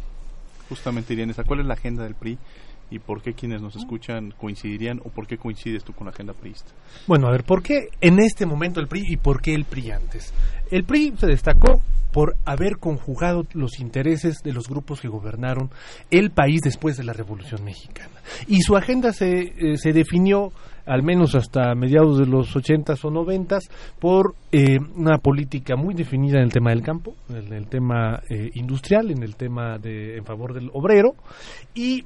[0.72, 2.38] Justamente Irene, ¿cuál es la agenda del PRI?
[2.90, 6.34] y por qué quienes nos escuchan coincidirían o por qué coincides tú con la agenda
[6.34, 6.70] priista.
[7.06, 9.92] Bueno, a ver, ¿por qué en este momento el PRI y por qué el PRI
[9.92, 10.34] antes?
[10.70, 11.80] El PRI se destacó
[12.12, 15.70] por haber conjugado los intereses de los grupos que gobernaron
[16.10, 18.20] el país después de la Revolución Mexicana.
[18.46, 20.52] Y su agenda se, eh, se definió
[20.86, 23.58] al menos hasta mediados de los 80 o 90
[24.00, 28.50] por eh, una política muy definida en el tema del campo, en el tema eh,
[28.54, 31.14] industrial, en el tema de en favor del obrero
[31.74, 32.04] y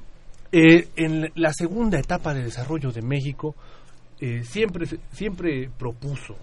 [0.51, 3.55] eh, en la segunda etapa de desarrollo de México
[4.41, 6.35] siempre siempre propuso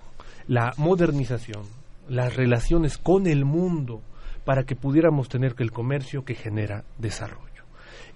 [0.47, 1.63] la modernización,
[2.09, 4.01] las relaciones con el mundo
[4.45, 7.65] para que pudiéramos tener que el comercio que genera desarrollo.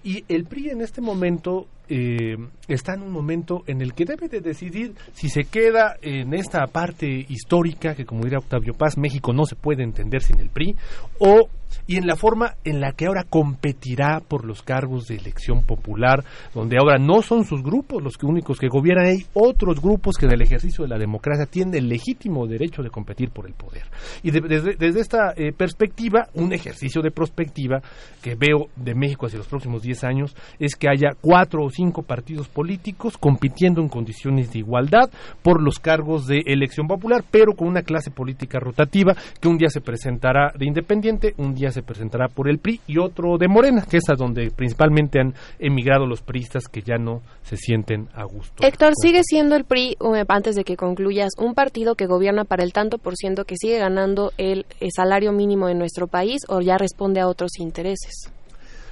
[0.01, 4.27] Y el PRI en este momento eh, está en un momento en el que debe
[4.27, 9.33] de decidir si se queda en esta parte histórica, que como diría Octavio Paz, México
[9.33, 10.75] no se puede entender sin el PRI,
[11.19, 11.49] o
[11.87, 16.23] y en la forma en la que ahora competirá por los cargos de elección popular,
[16.53, 20.33] donde ahora no son sus grupos los únicos que gobiernan, hay otros grupos que en
[20.33, 23.83] el ejercicio de la democracia tienen el legítimo derecho de competir por el poder.
[24.23, 27.81] Y desde, esta eh, perspectiva, un ejercicio de prospectiva
[28.21, 32.03] que veo de México hacia los próximos 10 años es que haya cuatro o cinco
[32.03, 35.09] partidos políticos compitiendo en condiciones de igualdad
[35.41, 39.69] por los cargos de elección popular, pero con una clase política rotativa que un día
[39.69, 43.85] se presentará de independiente, un día se presentará por el PRI y otro de Morena,
[43.89, 48.25] que es a donde principalmente han emigrado los priistas que ya no se sienten a
[48.25, 48.61] gusto.
[48.61, 49.95] Héctor, ¿sigue siendo el PRI,
[50.27, 53.77] antes de que concluyas, un partido que gobierna para el tanto por ciento que sigue
[53.77, 58.29] ganando el, salario mínimo en nuestro país o ya responde a otros intereses?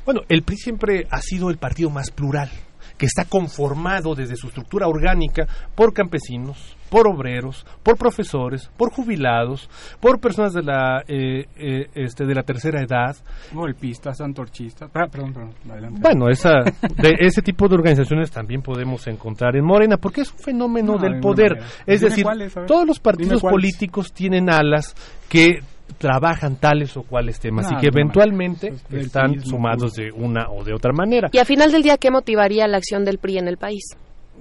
[0.06, 2.50] Bueno, el PRI siempre ha sido el partido más plural,
[2.98, 9.70] que está conformado desde su estructura orgánica por campesinos, por obreros, por profesores, por jubilados,
[10.00, 13.16] por personas de la eh, eh, este de la tercera edad,
[13.54, 16.00] golpistas, antorchistas, ah, perdón, perdón, adelante.
[16.02, 20.40] Bueno, esa de ese tipo de organizaciones también podemos encontrar en Morena, porque es un
[20.40, 22.26] fenómeno del poder, es decir,
[22.66, 24.96] todos los partidos políticos tienen alas
[25.30, 25.60] que
[25.98, 30.92] trabajan tales o cuales temas y que eventualmente están sumados de una o de otra
[30.94, 31.30] manera.
[31.32, 33.84] Y a final del día, ¿qué motivaría la acción del PRI en el país?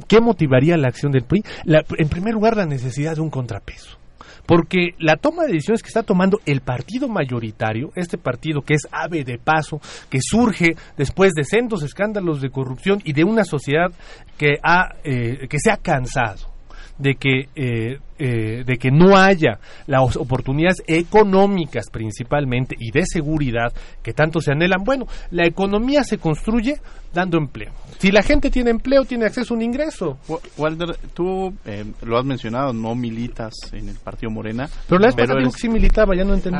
[0.09, 1.43] ¿Qué motivaría la acción del PRI?
[1.65, 3.99] en primer lugar, la necesidad de un contrapeso.
[4.47, 8.87] Porque la toma de decisiones que está tomando el partido mayoritario, este partido que es
[8.93, 13.91] ave de paso, que surge después de centros escándalos de corrupción y de una sociedad
[14.39, 16.56] que, ha, eh, que se ha cansado
[16.99, 23.73] de que, eh, eh, de que no haya las oportunidades económicas principalmente y de seguridad
[24.03, 24.85] que tanto se anhelan.
[24.85, 26.77] Bueno, la economía se construye
[27.13, 27.73] dando empleo.
[27.99, 30.19] Si la gente tiene empleo, tiene acceso a un ingreso.
[30.57, 34.69] Walter, tú eh, lo has mencionado, no militas en el Partido Morena.
[34.89, 36.59] Pero la vez pasada que sí militaba, ya no entendí.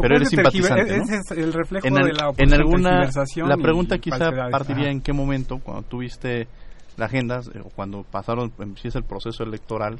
[0.00, 1.04] pero eres simpatizante, ¿no?
[1.04, 3.08] es el reflejo en de la en alguna,
[3.46, 6.48] La pregunta quizá partiría en qué momento, cuando tuviste
[6.96, 9.98] la agenda, eh, cuando pasaron, empieza el proceso electoral,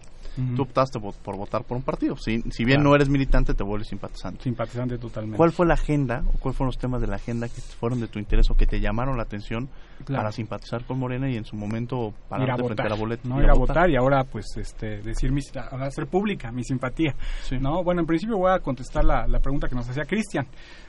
[0.56, 2.16] tú optaste por, votar por un partido.
[2.16, 4.42] Si, si bien no eres militante, te vuelves simpatizante.
[4.42, 5.36] Simpatizante totalmente.
[5.36, 8.08] ¿Cuál fue la agenda o cuáles fueron los temas de la agenda que fueron de
[8.08, 9.68] tu interés o que te llamaron la atención
[10.06, 13.28] para simpatizar con Morena y en su momento para frente a la boleta?
[13.28, 13.88] No ir a votar.
[13.90, 15.40] y ahora pues este decir mi,
[15.80, 17.14] hacer pública mi simpatía.
[17.60, 20.46] No, bueno, en principio voy a contestar la, la pregunta que nos hacía Cristian.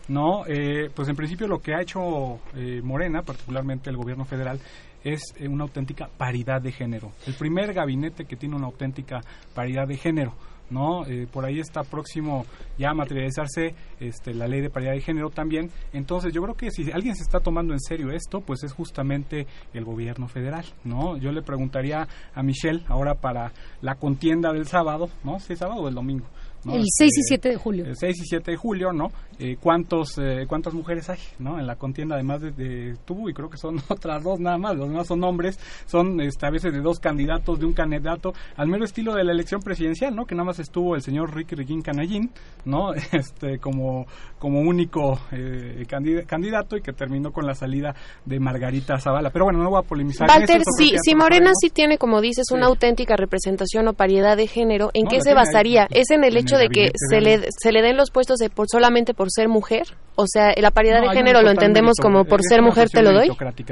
[0.07, 4.59] No, eh, pues en principio lo que ha hecho eh, Morena, particularmente el gobierno federal,
[5.05, 7.11] es eh, una auténtica paridad de género.
[7.25, 9.21] El primer gabinete que tiene una auténtica
[9.53, 10.33] paridad de género.
[10.69, 11.05] ¿no?
[11.05, 12.45] Eh, por ahí está próximo
[12.77, 15.69] ya a materializarse este, la ley de paridad de género también.
[15.93, 19.45] Entonces, yo creo que si alguien se está tomando en serio esto, pues es justamente
[19.73, 21.17] el gobierno federal, ¿no?
[21.17, 25.39] Yo le preguntaría a Michelle ahora para la contienda del sábado, ¿no?
[25.39, 26.25] Si es sábado o el domingo.
[26.73, 27.85] El 6 y 7 de julio.
[27.85, 29.11] El 6 y 7 de julio, ¿no?
[29.37, 31.59] Eh, ¿cuántos, eh, ¿Cuántas mujeres hay, ¿no?
[31.59, 34.77] En la contienda, además de, de, tú, y creo que son otras dos nada más,
[34.77, 38.67] los demás son hombres, son este, a veces de dos candidatos, de un candidato, al
[38.67, 40.25] mero estilo de la elección presidencial, ¿no?
[40.25, 42.31] Que nada más estuvo el señor Ricky Riquín Canallín,
[42.65, 42.93] ¿no?
[43.15, 44.05] Este, como,
[44.39, 49.29] como único eh, candidato y que terminó con la salida de Margarita Zavala.
[49.29, 50.27] Pero bueno, no voy a polemizar.
[50.27, 54.89] Walter, si, si Morena sí tiene, como dices, una auténtica representación o paridad de género,
[54.93, 55.87] ¿en qué se basaría?
[55.91, 58.67] ¿Es en el hecho de que se le, se le den los puestos de por,
[58.69, 59.83] solamente por ser mujer?
[60.15, 63.29] O sea, la paridad de género lo entendemos como por ser mujer te lo doy.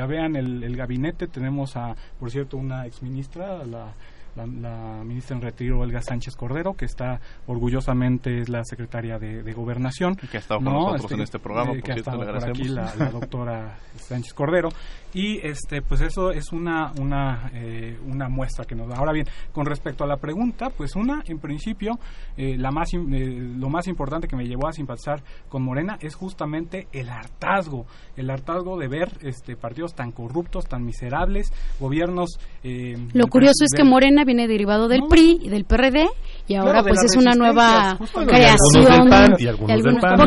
[0.08, 3.94] Vean el, el gabinete, tenemos a, por cierto, una exministra, la
[4.36, 10.16] la, ministra en retiro Olga Sánchez Cordero, que está orgullosamente es la secretaria de, Gobernación.
[10.16, 12.64] que ha estado con nosotros en este, este programa, eh, que ha estado por aquí
[12.64, 14.70] la, la, doctora Sánchez Cordero.
[15.14, 18.96] Y este pues eso es una, una, eh, una muestra que nos da.
[18.96, 22.00] Ahora bien, con respecto a la pregunta, pues una, en principio,
[22.36, 26.88] eh, la más, lo más importante que me llevó a simpatizar con Morena es justamente
[26.92, 27.86] el hartazgo,
[28.18, 32.40] el hartazgo de ver este partidos tan corruptos, tan miserables, gobiernos...
[32.64, 36.08] lo curioso es que Morena viene derivado del PRI y del PRD
[36.48, 40.18] y ahora pues es una nueva creación y algunos del PAN,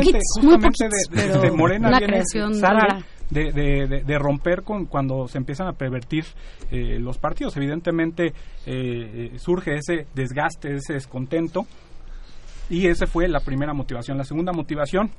[0.43, 2.53] muy poquitos, de, Morena una creación
[3.31, 6.25] De, de, de, romper con cuando se empiezan a pervertir
[6.71, 7.57] eh, los partidos.
[7.57, 8.33] Evidentemente eh,
[8.67, 11.67] eh, surge ese desgaste, ese descontento
[12.71, 14.17] y esa fue la primera motivación.
[14.17, 15.11] La segunda motivación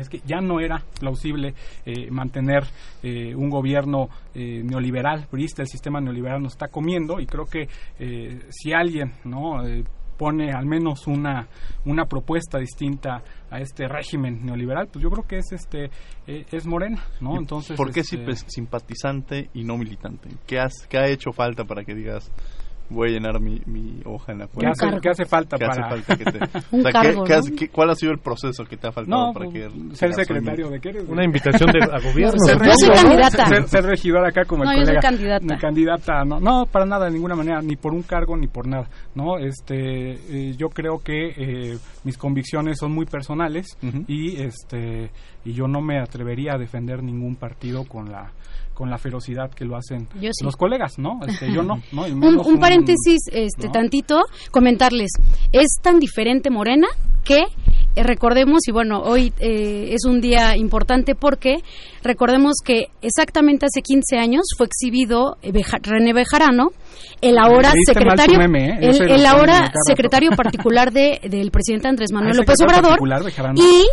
[0.00, 2.64] es que ya no era plausible eh, mantener
[3.02, 7.68] eh, un gobierno eh, neoliberal, el sistema neoliberal nos está comiendo y creo que
[8.50, 9.62] si alguien no
[10.16, 11.48] pone al menos una
[11.84, 15.90] una propuesta distinta a este régimen neoliberal, pues yo creo que es este
[16.26, 17.36] es Morena, ¿no?
[17.36, 20.28] Entonces, ¿por qué este, simpatizante y no militante?
[20.46, 22.30] ¿Qué, has, ¿Qué ha hecho falta para que digas
[22.90, 24.72] voy a llenar mi, mi hoja en la cuenta.
[25.00, 25.88] ¿Qué hace, falta para...?
[27.72, 29.68] ¿Cuál ha sido el proceso que te ha faltado para que...
[29.94, 32.38] Ser secretario de qué Una invitación de, a gobierno.
[32.38, 33.66] Ser, yo soy candidata.
[33.66, 34.92] Ser, regidor acá como el colega.
[34.94, 35.58] No, candidata.
[35.58, 38.88] candidata, no, no, para nada, de ninguna manera, ni por un cargo ni por nada,
[39.14, 39.38] ¿no?
[39.38, 43.66] Este, eh, yo creo que eh, mis convicciones son muy personales
[44.06, 45.10] y este
[45.44, 48.30] y yo no me atrevería a defender ningún partido con la
[48.80, 50.08] con la ferocidad que lo hacen
[50.42, 51.20] los colegas, ¿no?
[51.28, 52.02] Este, yo no, ¿no?
[52.46, 55.10] Un, paréntesis, este, tantito, comentarles,
[55.52, 56.88] es tan diferente Morena
[57.22, 57.40] que
[57.94, 61.56] eh, recordemos, y bueno, hoy eh, es un día importante porque
[62.02, 66.70] recordemos que exactamente hace 15 años fue exhibido eh, René Bejarano,
[67.20, 72.98] el ahora secretario, el, ahora secretario particular de, del presidente Andrés Manuel López Obrador.
[73.56, 73.84] Y,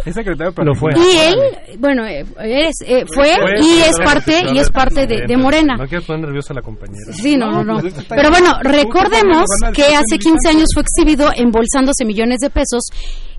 [0.95, 1.35] y él,
[1.79, 2.75] bueno, es,
[3.13, 5.75] fue, y es parte y es parte de, Morena.
[5.77, 7.11] No quiero poner nerviosa la compañera.
[7.11, 7.81] Sí, no, no, no.
[8.09, 12.89] Pero bueno, recordemos que hace 15 años fue exhibido embolsándose millones de pesos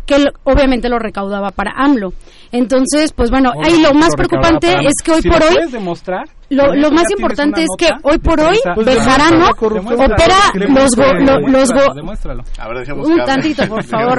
[0.06, 2.12] que obviamente lo recaudaba para AMLO.
[2.52, 5.70] Entonces, pues bueno, ahí lo más preocupante es que hoy por hoy...
[5.70, 6.28] demostrar?
[6.50, 10.36] Lo, lo más importante es que hoy por hoy Bejarano opera
[10.68, 10.96] los
[11.48, 11.70] los
[13.06, 14.18] un tantito por favor.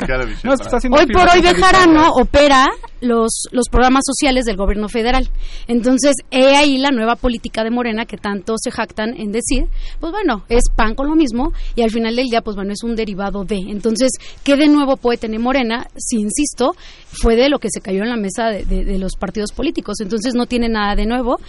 [0.91, 2.67] hoy por hoy Bejarano opera
[3.01, 5.27] los los programas sociales del gobierno federal.
[5.67, 9.65] Entonces he ahí la nueva política de Morena que tanto se jactan en decir
[9.99, 12.83] pues bueno es pan con lo mismo y al final del día pues bueno es
[12.83, 13.57] un derivado de.
[13.57, 14.11] Entonces
[14.43, 16.75] qué de nuevo puede tener Morena si insisto
[17.11, 19.99] fue de lo que se cayó en la mesa de, los partidos políticos.
[20.01, 21.39] Entonces no tiene nada de nuevo.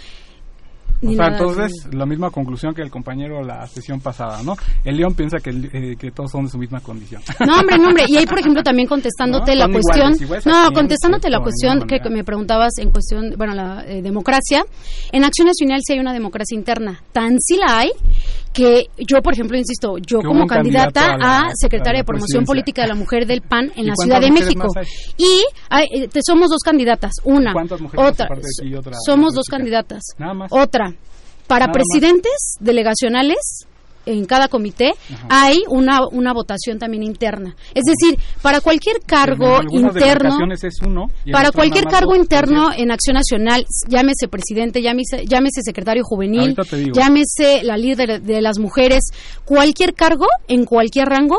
[1.03, 4.55] O sea, entonces, la misma conclusión que el compañero la sesión pasada, ¿no?
[4.83, 7.21] El León piensa que, eh, que todos son de su misma condición.
[7.51, 8.05] No, hombre, no, hombre.
[8.07, 10.13] Y ahí, por ejemplo, también contestándote la cuestión.
[10.45, 14.63] no, contestándote la cuestión que, me preguntabas en cuestión, bueno, la eh, democracia.
[15.11, 17.01] En Acción Nacional sí hay una democracia interna.
[17.11, 17.91] Tan sí la hay
[18.53, 22.95] que yo, por ejemplo, insisto, yo como candidata a, secretaria de promoción política de la
[22.95, 24.67] mujer del PAN en la Ciudad de México.
[25.17, 27.53] Y eh, somos dos candidatas, una,
[27.95, 28.27] otra,
[29.05, 30.01] somos dos candidatas,
[30.49, 30.90] otra,
[31.51, 33.67] para presidentes delegacionales
[34.05, 34.93] en cada comité
[35.29, 37.57] hay una, una votación también interna.
[37.75, 40.37] Es decir, para cualquier cargo interno,
[41.29, 46.55] para cualquier cargo interno en Acción Nacional, llámese presidente, llámese, llámese secretario juvenil,
[46.93, 49.09] llámese la líder de, las mujeres,
[49.43, 51.35] cualquier cargo en cualquier rango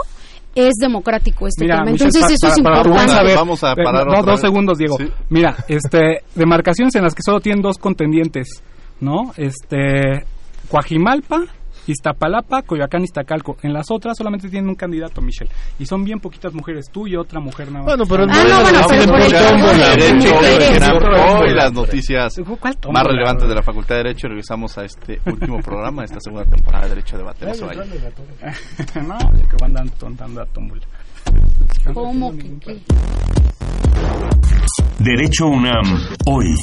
[0.54, 1.88] es democrático este tema.
[1.88, 3.34] Entonces eso es importante.
[3.34, 4.98] Vamos a parar dos segundos, Diego.
[5.30, 8.62] Mira, este, demarcaciones en las que solo tienen dos contendientes,
[9.02, 9.32] ¿no?
[9.36, 10.24] Este,
[10.70, 11.44] Coajimalpa
[11.86, 13.56] Iztapalapa, Coyoacán, Iztacalco.
[13.62, 15.50] En las otras solamente tienen un candidato, Michelle.
[15.78, 17.96] Y son bien poquitas mujeres, tú y otra mujer nada más.
[17.96, 18.80] Bueno, pero ah, no, bueno,
[21.08, 22.38] pero Hoy las noticias
[22.92, 24.28] más relevantes de la Facultad de Derecho.
[24.28, 27.46] Regresamos a este último programa, esta segunda temporada de Derecho Debate.
[27.46, 27.84] No vaya.
[29.02, 30.82] no, que van dando a tómbola.
[31.92, 32.82] ¿Cómo que qué?
[34.98, 36.54] Derecho UNAM, hoy.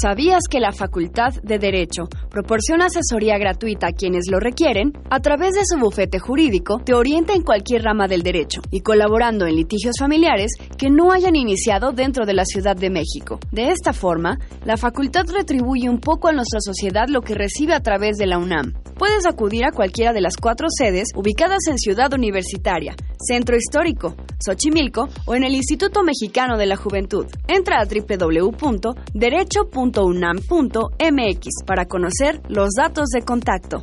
[0.00, 4.92] ¿Sabías que la Facultad de Derecho proporciona asesoría gratuita a quienes lo requieren?
[5.10, 9.46] A través de su bufete jurídico, te orienta en cualquier rama del derecho y colaborando
[9.46, 13.40] en litigios familiares que no hayan iniciado dentro de la Ciudad de México.
[13.50, 17.80] De esta forma, la facultad retribuye un poco a nuestra sociedad lo que recibe a
[17.80, 18.74] través de la UNAM.
[18.96, 25.08] Puedes acudir a cualquiera de las cuatro sedes ubicadas en Ciudad Universitaria, Centro Histórico, Xochimilco
[25.24, 27.26] o en el Instituto Mexicano de la Juventud.
[27.48, 33.82] Entra a www.derecho.com unam.mx para conocer los datos de contacto.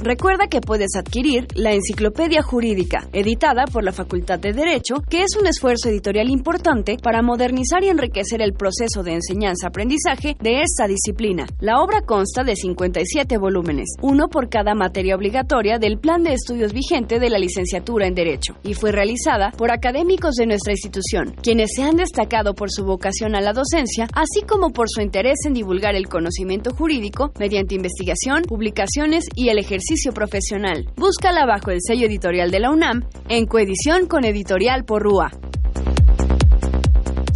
[0.00, 5.36] Recuerda que puedes adquirir la Enciclopedia Jurídica, editada por la Facultad de Derecho, que es
[5.38, 11.46] un esfuerzo editorial importante para modernizar y enriquecer el proceso de enseñanza-aprendizaje de esta disciplina.
[11.58, 16.72] La obra consta de 57 volúmenes, uno por cada materia obligatoria del plan de estudios
[16.72, 21.70] vigente de la licenciatura en Derecho, y fue realizada por académicos de nuestra institución, quienes
[21.74, 25.54] se han destacado por su vocación a la docencia, así como por su interés en
[25.54, 30.86] divulgar el conocimiento jurídico mediante investigación, publicaciones y el ejercicio profesional.
[30.96, 35.30] Búscala bajo el sello editorial de la UNAM en coedición con Editorial Porrúa.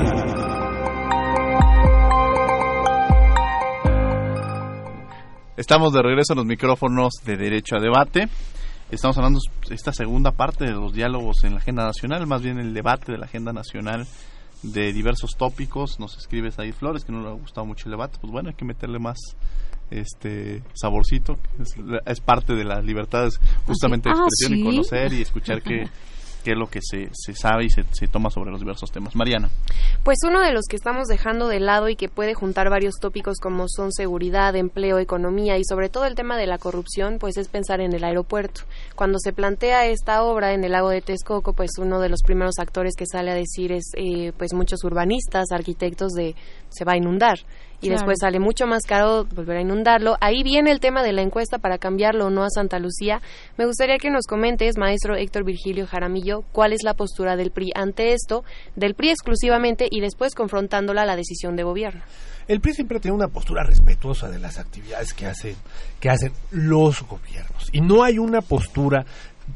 [5.57, 8.29] Estamos de regreso en los micrófonos de Derecho a Debate.
[8.89, 9.41] Estamos hablando
[9.71, 13.19] esta segunda parte de los diálogos en la agenda nacional, más bien el debate de
[13.19, 14.07] la agenda nacional
[14.63, 15.99] de diversos tópicos.
[15.99, 18.19] Nos escribes ahí Flores, que no le ha gustado mucho el debate.
[18.21, 19.19] Pues bueno, hay que meterle más
[19.91, 21.39] este saborcito.
[21.61, 21.75] Es,
[22.07, 25.89] es parte de las libertades justamente de ah, expresión y conocer y escuchar qué,
[26.45, 29.17] qué es lo que se, se sabe y se, se, toma sobre los diversos temas.
[29.17, 29.49] Mariana.
[30.05, 33.39] Pues uno de los que estamos dejando de lado y que puede juntar varios tópicos
[33.41, 37.49] como son seguridad, empleo, economía y sobre todo el tema de la corrupción, pues es
[37.49, 38.63] pensar en el aeropuerto.
[38.95, 42.59] Cuando se plantea esta obra en el lago de Texcoco, pues uno de los primeros
[42.59, 46.37] actores que sale a decir es eh, pues muchos urbanistas, arquitectos de
[46.69, 47.39] se va a inundar
[47.85, 50.17] y después sale mucho más caro volver a inundarlo.
[50.21, 53.21] Ahí viene el tema de la encuesta para cambiarlo o no a Santa Lucía.
[53.59, 57.73] Me gustaría que nos comentes, maestro Héctor Virgilio Jaramillo, cuál es la postura del PRI
[57.75, 62.03] ante esto, del PRI exclusivamente y después confrontándola a la decisión de gobierno.
[62.49, 65.57] El PRI siempre tiene una postura respetuosa de las actividades que hacen,
[66.01, 67.69] que hacen los gobiernos.
[67.73, 69.05] Y no hay una postura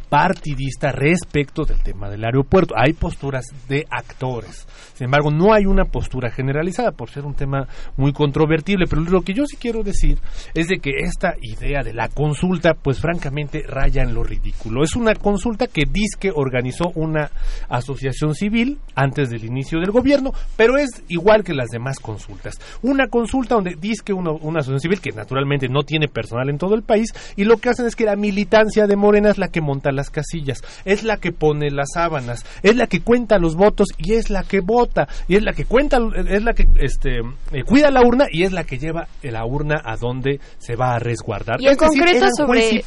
[0.08, 2.74] partidista respecto del tema del aeropuerto.
[2.76, 4.66] Hay posturas de actores.
[4.94, 8.86] Sin embargo, no hay una postura generalizada por ser un tema muy controvertible.
[8.88, 10.18] Pero lo que yo sí quiero decir
[10.54, 14.82] es de que esta idea de la consulta, pues francamente raya en lo ridículo.
[14.82, 15.84] Es una consulta que
[16.18, 17.30] que organizó una
[17.68, 22.58] asociación civil antes del inicio del gobierno, pero es igual que las demás consultas.
[22.82, 26.74] Una consulta donde dice una, una asociación civil que naturalmente no tiene personal en todo
[26.74, 29.60] el país y lo que hacen es que la militancia de Morena es la que
[29.60, 33.88] monta las casillas, es la que pone las sábanas, es la que cuenta los votos
[33.98, 37.18] y es la que vota y es la que cuenta, es la que este,
[37.52, 40.94] eh, cuida la urna y es la que lleva la urna a donde se va
[40.94, 41.60] a resguardar.
[41.60, 42.82] Y en concreto sobre,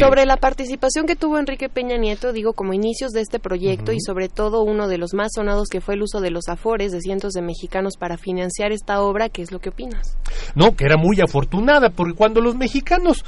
[0.00, 4.00] sobre la participación que tuvo Enrique Peña Nieto, digo, como inicios de este proyecto y
[4.00, 7.00] sobre todo uno de los más sonados que fue el uso de los afores de
[7.00, 10.16] cientos de mexicanos para financiar esta obra, ¿qué es lo que opinas?
[10.54, 13.24] No, que era muy afortunada, porque cuando los mexicanos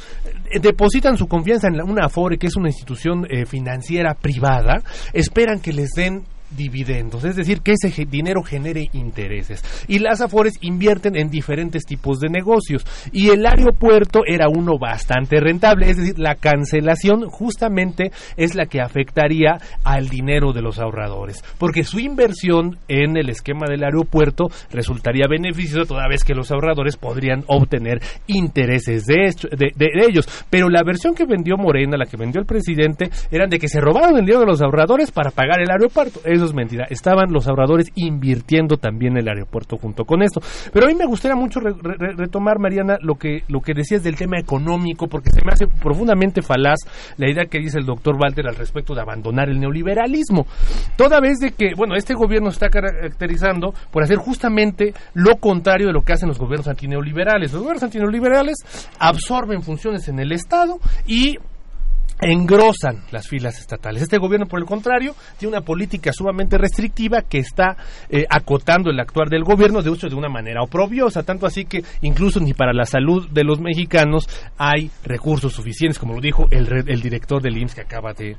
[0.51, 5.61] eh, depositan su confianza en una afore, que es una institución eh, financiera privada, esperan
[5.61, 9.63] que les den dividendos, es decir, que ese dinero genere intereses.
[9.89, 12.85] Y las Afores invierten en diferentes tipos de negocios.
[13.13, 18.81] Y el aeropuerto era uno bastante rentable, es decir, la cancelación justamente es la que
[18.81, 25.27] afectaría al dinero de los ahorradores, porque su inversión en el esquema del aeropuerto resultaría
[25.29, 30.29] beneficiosa toda vez que los ahorradores podrían obtener intereses de, de, ellos.
[30.51, 33.81] Pero la versión que vendió Morena, la que vendió el presidente, eran de que se
[33.81, 36.87] robaron el dinero de los ahorradores para pagar el aeropuerto eso es mentira.
[36.91, 40.41] Estaban los ahorradores invirtiendo también el aeropuerto junto con esto.
[40.73, 44.39] Pero a mí me gustaría mucho retomar, Mariana, lo que, lo que decías del tema
[44.39, 46.81] económico, porque se me hace profundamente falaz
[47.17, 50.47] la idea que dice el doctor Walter al respecto de abandonar el neoliberalismo.
[50.97, 55.93] Toda vez de que, bueno, este gobierno está caracterizando por hacer justamente lo contrario de
[55.93, 57.53] lo que hacen los gobiernos antineoliberales.
[57.53, 58.57] Los gobiernos antineoliberales
[58.99, 61.39] absorben funciones en el Estado y
[62.21, 64.03] engrosan las filas estatales.
[64.03, 67.77] Este gobierno, por el contrario, tiene una política sumamente restrictiva que está
[68.09, 71.85] eh, acotando el actuar del gobierno, de hecho, de una manera oprobiosa, tanto así que
[72.03, 76.89] incluso ni para la salud de los mexicanos hay recursos suficientes, como lo dijo el,
[76.89, 78.37] el director del IMSS que acaba de,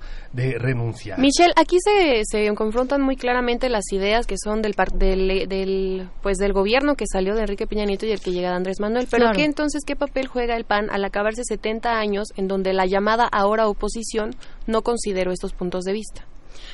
[0.60, 1.20] renunciar.
[1.20, 6.38] Michelle, aquí se, se, confrontan muy claramente las ideas que son del, del, del, pues,
[6.38, 9.08] del gobierno que salió de Enrique Peña Nieto y el que llega de Andrés Manuel,
[9.10, 12.86] pero ¿qué entonces, qué papel juega el PAN al acabarse 70 años en donde la
[12.86, 16.26] llamada ahora oposición no considero estos puntos de vista.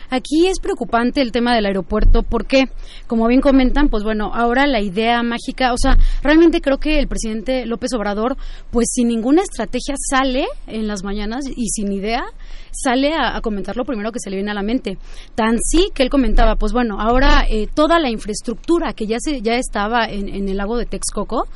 [0.10, 2.66] Aquí es preocupante el tema del aeropuerto porque,
[3.08, 7.08] como bien comentan, pues bueno, ahora la idea mágica, o sea, realmente creo que el
[7.08, 8.38] presidente López Obrador,
[8.72, 12.24] pues sin ninguna estrategia sale en las mañanas y sin idea
[12.72, 14.98] sale a, comentar lo primero que se le viene a la mente.
[15.36, 19.41] Tan sí que él comentaba, pues bueno, ahora eh, toda la infraestructura que ya se
[19.41, 21.48] ya estaba en, en el lago de Texcoco,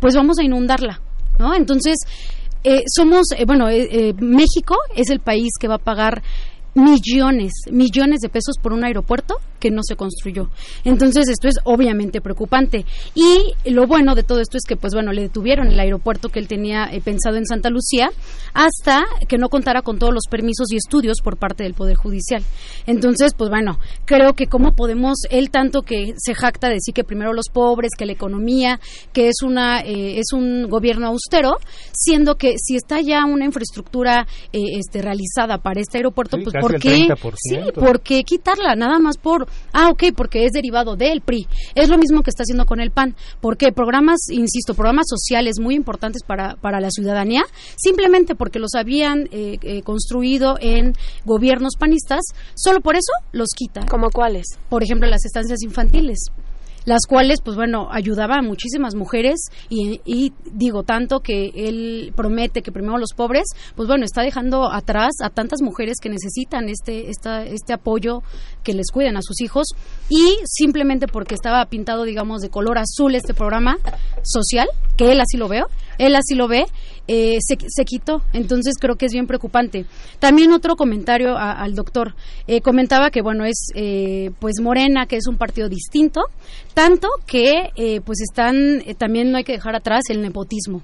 [0.00, 1.00] pues vamos a inundarla,
[1.38, 1.54] ¿no?
[1.54, 1.96] Entonces
[2.64, 6.22] eh, somos, eh, bueno, eh, México es el país que va a pagar
[6.74, 10.48] millones, millones de pesos por un aeropuerto que no se construyó.
[10.84, 12.84] Entonces, esto es obviamente preocupante.
[13.14, 16.38] Y lo bueno de todo esto es que, pues bueno, le detuvieron el aeropuerto que
[16.38, 18.10] él tenía eh, pensado en Santa Lucía
[18.54, 22.42] hasta que no contara con todos los permisos y estudios por parte del Poder Judicial.
[22.86, 27.04] Entonces, pues bueno, creo que cómo podemos, él tanto que se jacta de decir que
[27.04, 28.80] primero los pobres, que la economía,
[29.12, 31.56] que es, una, eh, es un gobierno austero,
[31.92, 36.78] siendo que si está ya una infraestructura eh, este, realizada para este aeropuerto, pues ¿por
[36.78, 37.08] qué?
[37.36, 38.74] Sí, ¿por qué quitarla?
[38.74, 41.46] Nada más por Ah, ok, porque es derivado del PRI.
[41.74, 43.14] Es lo mismo que está haciendo con el PAN.
[43.40, 47.44] porque Programas, insisto, programas sociales muy importantes para, para la ciudadanía,
[47.76, 50.94] simplemente porque los habían eh, eh, construido en
[51.24, 52.20] gobiernos panistas,
[52.54, 53.86] solo por eso los quita.
[53.86, 54.46] ¿Como cuáles?
[54.68, 56.30] Por ejemplo, las estancias infantiles
[56.88, 62.72] las cuales, pues bueno, ayudaba a muchísimas mujeres y, digo tanto que él promete que
[62.72, 63.44] primero los pobres,
[63.76, 68.22] pues bueno, está dejando atrás a tantas mujeres que necesitan este, esta, este apoyo
[68.64, 69.66] que les cuiden a sus hijos
[70.08, 73.76] y simplemente porque estaba pintado, digamos, de color azul este programa
[74.22, 74.66] social,
[74.96, 75.66] que él así lo veo,
[75.98, 76.64] él así lo ve,
[77.08, 78.22] eh, se, quitó.
[78.34, 79.86] Entonces creo que es bien preocupante.
[80.18, 82.14] También otro comentario al doctor.
[82.46, 86.20] Eh, comentaba que, bueno, es eh, pues Morena, que es un partido distinto,
[86.74, 87.70] tanto que
[88.04, 90.82] pues están, también no hay que dejar atrás el nepotismo.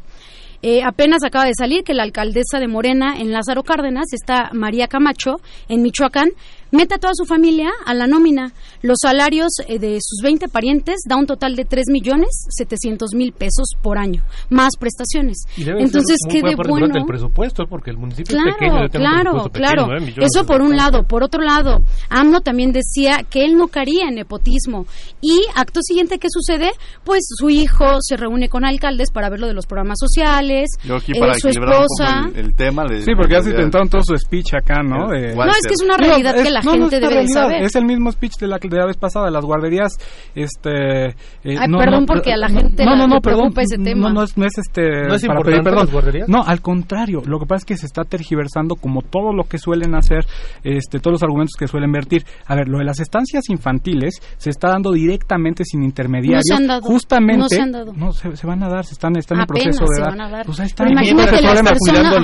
[0.84, 5.36] apenas acaba de salir que la alcaldesa de Morena en Lázaro Cárdenas está María Camacho
[5.68, 6.30] en Michoacán
[6.74, 8.52] mete a toda su familia a la nómina.
[8.82, 13.32] Los salarios eh, de sus 20 parientes da un total de 3 millones 700 mil
[13.32, 15.44] pesos por año, más prestaciones.
[15.56, 16.86] Entonces, ¿qué de bueno?
[16.94, 19.04] el presupuesto, porque el municipio claro, es pequeño.
[19.04, 21.04] Claro, claro, Eso por un lado.
[21.04, 24.86] Por otro lado, AMLO también decía que él no caería en nepotismo.
[25.20, 26.72] Y acto siguiente, ¿qué sucede?
[27.04, 30.70] Pues su hijo se reúne con alcaldes para ver lo de los programas sociales.
[30.84, 32.30] Yo aquí para eh, su esposa.
[32.34, 32.84] el, tema.
[33.00, 35.06] sí, porque ya se intentaron todo su speech acá, ¿no?
[35.06, 37.62] no, es que es una realidad que la gente debe saber.
[37.62, 39.92] Es el mismo speech de la, de la vez pasada, las guarderías.
[40.34, 44.08] Este, eh, Ay, perdón, porque a la gente no, no, no, perdón, ese tema.
[44.08, 45.06] No, no, es, no es este.
[45.06, 45.84] ¿No es para pedir perdón.
[45.84, 46.28] Las guarderías?
[46.28, 47.22] No, al contrario.
[47.26, 50.26] Lo que pasa es que se está tergiversando como todo lo que suelen hacer,
[50.62, 52.24] este, todos los argumentos que suelen vertir.
[52.46, 56.44] A ver, lo de las estancias infantiles se está dando directamente sin intermediarios.
[56.48, 56.82] No se han dado.
[56.82, 57.38] Justamente.
[57.38, 57.92] No se han dado.
[57.94, 60.30] No, se, se van a dar, se están, están en proceso de se Van a
[60.30, 60.46] dar.
[60.46, 60.88] Pues ahí está.
[60.88, 62.14] Imagínate las personas,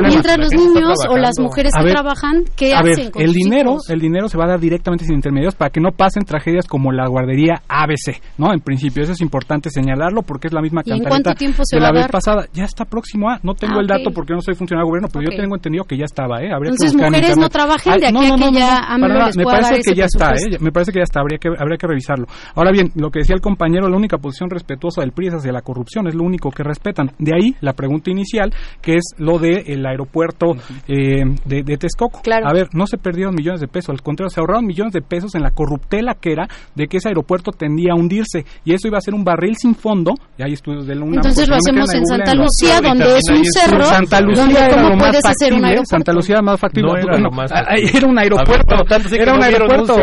[0.00, 4.00] mientras los niños o las mujeres que trabajan, ¿qué a hacen ver, el dinero, el
[4.00, 7.08] dinero se va a dar directamente sin intermediarios para que no pasen tragedias como la
[7.08, 8.52] guardería ABC, ¿no?
[8.52, 12.46] En principio, eso es importante señalarlo porque es la misma cantareta de la vez pasada.
[12.52, 15.08] Ya está próximo a, no tengo Ah, el dato porque no soy funcionario de gobierno,
[15.12, 16.50] pero yo tengo entendido que ya estaba, ¿eh?
[16.52, 19.26] Habría Entonces, que buscar en mujeres no trabajen de aquí a que ya para nada,
[19.26, 20.30] les me parece que ya está.
[20.32, 20.58] ¿eh?
[20.60, 22.26] Me parece que ya está, habría que, habría que revisarlo.
[22.54, 25.52] Ahora bien, lo que decía el compañero, la única posición respetuosa del PRI es hacia
[25.52, 27.12] la corrupción, es lo único que respetan.
[27.18, 30.54] De ahí la pregunta inicial, que es lo del el aeropuerto
[30.86, 32.20] eh, de, de Texcoco.
[32.44, 35.34] A ver, no se perdieron millones de pesos, al contrario, se ahorraron millones de pesos
[35.34, 38.98] en la corruptela que era de que ese aeropuerto tendía a hundirse y eso iba
[38.98, 40.14] a ser un barril sin fondo.
[40.36, 41.16] Y hay estudios de la UNAM.
[41.16, 42.34] Entonces pues, lo hacemos en Santa.
[42.34, 45.84] Lucía, donde es un cerro, Santa Lucía era ¿cómo lo más factible, aeropuerto?
[45.84, 46.92] Santa Lucía era más factible.
[47.00, 47.16] Era
[47.50, 47.74] ah.
[47.76, 48.66] Era un aeropuerto.
[48.68, 49.96] pero tanto sí que Era un aeropuerto.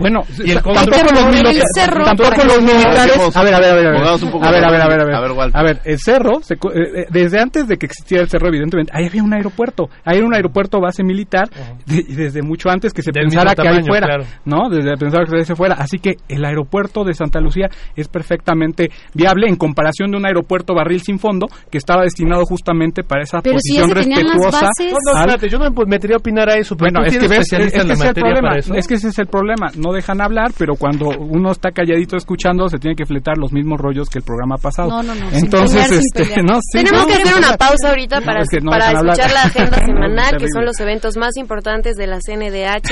[0.00, 3.36] bueno, Y el tampoco los militares.
[3.36, 3.86] A ver, a ver, a ver.
[3.86, 5.80] A ver, a ver, a ver, a ver.
[5.84, 9.32] el cerro, eh, eh, desde antes de que existiera el cerro, evidentemente, ahí había un
[9.32, 9.88] aeropuerto.
[10.04, 11.48] Ahí era un aeropuerto base militar
[11.86, 14.06] y desde mucho antes que se Del pensara que ahí tamaño, fuera.
[14.06, 14.24] claro.
[14.44, 14.68] ¿no?
[14.70, 15.74] Desde pensar que se fuera.
[15.78, 20.74] Así que el aeropuerto de Santa Lucía es perfectamente viable en comparación de un aeropuerto
[20.74, 24.50] barril sin fondo que estaba destinado justamente para esa Pero posición respetuosa.
[24.66, 24.92] bases.
[24.92, 26.76] No, no, espérate, yo no me metería a opinar a eso.
[26.76, 28.48] pero bueno, tú es que ves, es, especialista es en que es el materia problema,
[28.48, 28.74] para eso.
[28.74, 32.68] es que ese es el problema, no dejan hablar, pero cuando uno está calladito escuchando
[32.68, 34.88] se tiene que fletar los mismos rollos que el programa pasado.
[34.88, 36.02] No, no, no, sin Entonces, pelear,
[36.34, 38.70] este, no, sí, Tenemos no, que hacer una pausa ahorita no, para, es que no
[38.70, 39.04] para hablar.
[39.18, 42.20] escuchar la agenda semanal, que son los eventos más importantes de la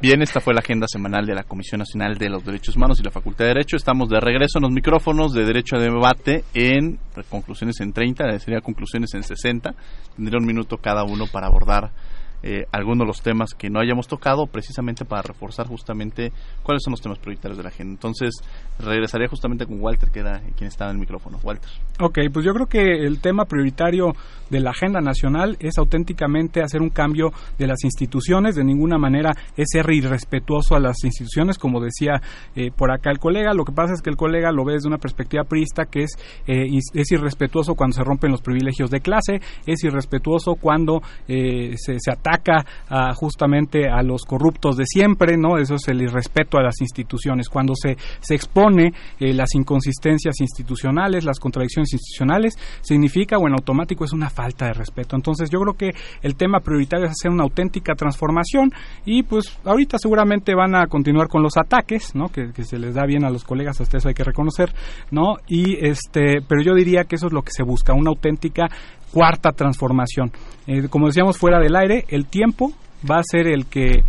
[0.01, 3.03] Bien, esta fue la agenda semanal de la Comisión Nacional de los Derechos Humanos y
[3.03, 3.77] la Facultad de Derecho.
[3.77, 6.99] Estamos de regreso en los micrófonos de Derecho a Debate en
[7.29, 9.75] conclusiones en 30, sería conclusiones en 60.
[10.17, 11.91] Tendría un minuto cada uno para abordar
[12.43, 16.33] eh, algunos de los temas que no hayamos tocado, precisamente para reforzar justamente
[16.63, 17.93] cuáles son los temas prioritarios de la agenda.
[17.93, 18.35] Entonces,
[18.79, 21.39] regresaría justamente con Walter, que era quien estaba en el micrófono.
[21.43, 21.71] Walter.
[22.01, 24.13] Ok, pues yo creo que el tema prioritario
[24.51, 28.55] de la agenda nacional es auténticamente hacer un cambio de las instituciones.
[28.55, 32.21] De ninguna manera es ser irrespetuoso a las instituciones, como decía
[32.55, 33.53] eh, por acá el colega.
[33.53, 36.13] Lo que pasa es que el colega lo ve desde una perspectiva priista, que es,
[36.47, 42.11] eh, es irrespetuoso cuando se rompen los privilegios de clase, es irrespetuoso cuando se, se
[42.11, 42.65] ataca ataca
[43.15, 45.59] justamente a los corruptos de siempre, ¿no?
[45.59, 47.49] Eso es el irrespeto a las instituciones.
[47.49, 54.05] Cuando se, se expone eh, las inconsistencias institucionales, las contradicciones institucionales, significa o en automático
[54.05, 55.17] es una falta de respeto.
[55.17, 55.91] Entonces yo creo que
[56.23, 58.71] el tema prioritario es hacer una auténtica transformación
[59.05, 62.29] y pues ahorita seguramente van a continuar con los ataques, ¿no?
[62.29, 64.73] Que, que se les da bien a los colegas, hasta eso hay que reconocer,
[65.11, 65.37] ¿no?
[65.47, 68.69] Y este, pero yo diría que eso es lo que se busca, una auténtica
[69.13, 70.31] cuarta transformación.
[70.67, 72.73] Eh, como decíamos fuera del aire, el tiempo
[73.09, 74.03] va a ser el que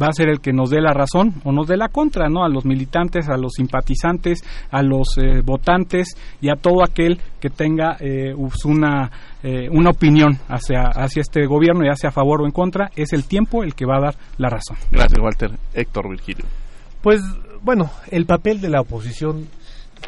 [0.00, 2.42] va a ser el que nos dé la razón o nos dé la contra, ¿no?
[2.42, 7.50] A los militantes, a los simpatizantes, a los eh, votantes y a todo aquel que
[7.50, 8.34] tenga eh,
[8.64, 9.10] una
[9.70, 13.24] una opinión hacia hacia este gobierno, ya sea a favor o en contra, es el
[13.24, 14.78] tiempo el que va a dar la razón.
[14.90, 15.50] Gracias, Walter.
[15.74, 16.46] Héctor Virgilio.
[17.02, 17.20] Pues
[17.60, 19.46] bueno, el papel de la oposición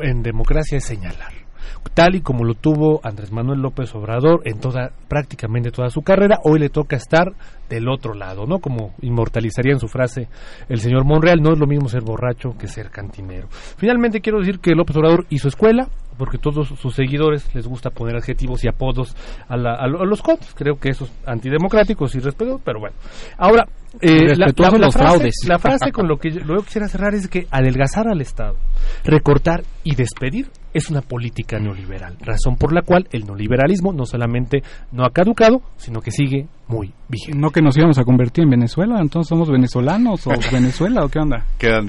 [0.01, 1.46] en democracia es señalar
[1.95, 6.39] tal y como lo tuvo Andrés Manuel López Obrador en toda prácticamente toda su carrera,
[6.45, 7.33] hoy le toca estar
[7.69, 8.59] del otro lado, ¿no?
[8.59, 10.29] Como inmortalizaría en su frase
[10.69, 13.49] el señor Monreal, no es lo mismo ser borracho que ser cantinero.
[13.51, 18.17] Finalmente quiero decir que López Obrador hizo escuela, porque todos sus seguidores les gusta poner
[18.17, 19.15] adjetivos y apodos
[19.49, 20.55] a, los cops.
[20.55, 22.97] Creo que eso es antidemocrático, y respeto, pero bueno.
[23.37, 23.67] Ahora,
[24.01, 24.53] eh, la,
[24.91, 28.57] frase, la frase con lo que luego quisiera cerrar es que adelgazar al Estado,
[29.05, 34.63] recortar y despedir es una política neoliberal, razón por la cual el neoliberalismo no solamente
[34.93, 37.39] no ha caducado, sino que sigue muy vigente.
[37.39, 41.19] No que nos íbamos a convertir en Venezuela, entonces somos venezolanos o Venezuela o qué
[41.19, 41.47] onda.
[41.59, 41.89] Quedan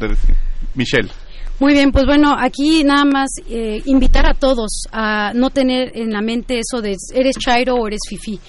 [0.75, 1.09] Michelle.
[1.59, 6.11] Muy bien, pues bueno, aquí nada más eh, invitar a todos a no tener en
[6.11, 8.39] la mente eso de eres chairo o eres fifi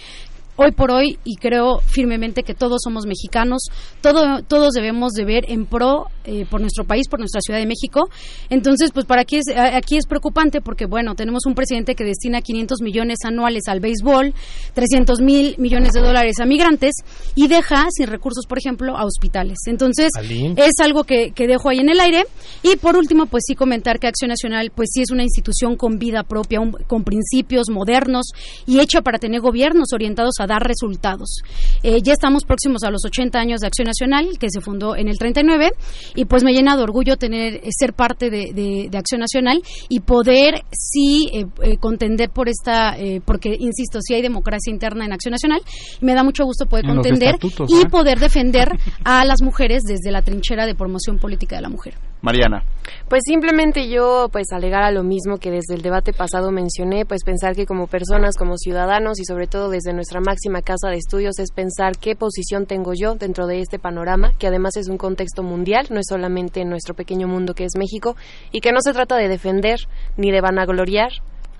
[0.58, 3.62] hoy por hoy y creo firmemente que todos somos mexicanos,
[4.02, 7.66] todo, todos debemos de ver en pro eh, por nuestro país, por nuestra Ciudad de
[7.66, 8.10] México.
[8.50, 12.42] Entonces, pues para aquí es, aquí es preocupante porque, bueno, tenemos un presidente que destina
[12.42, 14.34] 500 millones anuales al béisbol,
[14.74, 16.96] 300 mil millones de dólares a migrantes
[17.36, 19.58] y deja sin recursos, por ejemplo, a hospitales.
[19.66, 20.10] Entonces,
[20.56, 22.24] es algo que, que dejo ahí en el aire.
[22.64, 25.98] Y por último, pues sí comentar que Acción Nacional, pues sí es una institución con
[25.98, 28.32] vida propia, con principios modernos
[28.66, 31.42] y hecha para tener gobiernos orientados a dar resultados.
[31.82, 35.08] Eh, ya estamos próximos a los 80 años de Acción Nacional, que se fundó en
[35.08, 35.72] el 39,
[36.16, 40.62] y pues me llena de orgullo tener eh, ser parte de, Acción Nacional y poder
[40.72, 45.60] sí eh, contender por esta, porque insisto, sí hay democracia interna en Acción Nacional,
[46.00, 47.36] y me da mucho gusto poder contender
[47.68, 48.70] y poder defender
[49.04, 51.94] a las mujeres desde la trinchera de promoción política de la mujer.
[52.22, 52.62] Mariana.
[53.08, 57.24] Pues simplemente yo pues alegar a lo mismo que desde el debate pasado mencioné, pues
[57.24, 61.38] pensar que como personas, como ciudadanos y sobre todo desde nuestra máxima casa de estudios
[61.38, 65.42] es pensar qué posición tengo yo dentro de este panorama, que además es un contexto
[65.42, 68.16] mundial, no es solamente en nuestro pequeño mundo que es México,
[68.52, 69.78] y que no se trata de defender
[70.16, 71.10] ni de vanagloriar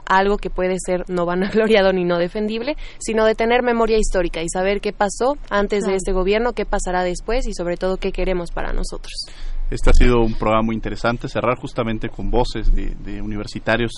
[0.09, 4.49] algo que puede ser no vanagloriado ni no defendible, sino de tener memoria histórica y
[4.49, 8.51] saber qué pasó antes de este gobierno, qué pasará después y sobre todo qué queremos
[8.51, 9.27] para nosotros.
[9.71, 13.93] Este ha sido un programa muy interesante, cerrar justamente con voces de, universitarios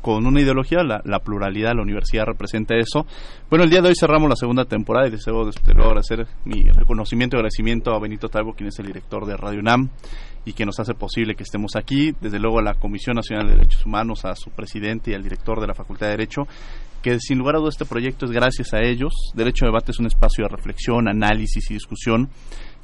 [0.00, 3.06] con una ideología, la, pluralidad, la universidad representa eso.
[3.48, 7.36] Bueno, el día de hoy cerramos la segunda temporada y deseo, deseo agradecer mi reconocimiento
[7.36, 9.90] y agradecimiento a Benito Taibo, quien es el director de Radio UNAM
[10.44, 13.54] y que nos hace posible que estemos aquí, desde luego a la Comisión Nacional de
[13.54, 16.42] Derechos Humanos, a su presidente y al director de la Facultad de Derecho,
[17.00, 19.12] que sin lugar a dudas este proyecto es gracias a ellos.
[19.34, 22.28] Derecho de Debate es un espacio de reflexión, análisis y discusión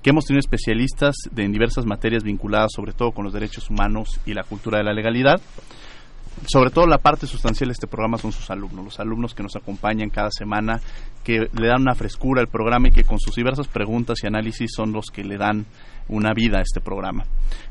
[0.08, 4.34] hemos tenido especialistas de, en diversas materias vinculadas sobre todo con los derechos humanos y
[4.34, 5.40] la cultura de la legalidad.
[6.46, 9.56] Sobre todo la parte sustancial de este programa son sus alumnos, los alumnos que nos
[9.56, 10.80] acompañan cada semana,
[11.24, 14.70] que le dan una frescura al programa y que con sus diversas preguntas y análisis
[14.74, 15.66] son los que le dan
[16.08, 17.24] una vida a este programa.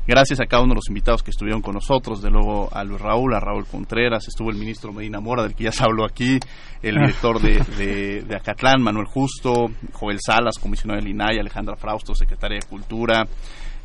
[0.06, 3.00] Gracias a cada uno de los invitados que estuvieron con nosotros, de luego a Luis
[3.00, 6.38] Raúl, a Raúl Contreras, estuvo el ministro Medina Mora, del que ya se habló aquí,
[6.82, 7.00] el ah.
[7.00, 12.66] director de, de, Acatlán, Manuel Justo, Joel Salas, comisionado del INAI, Alejandra Frausto, secretaria de
[12.66, 13.26] Cultura,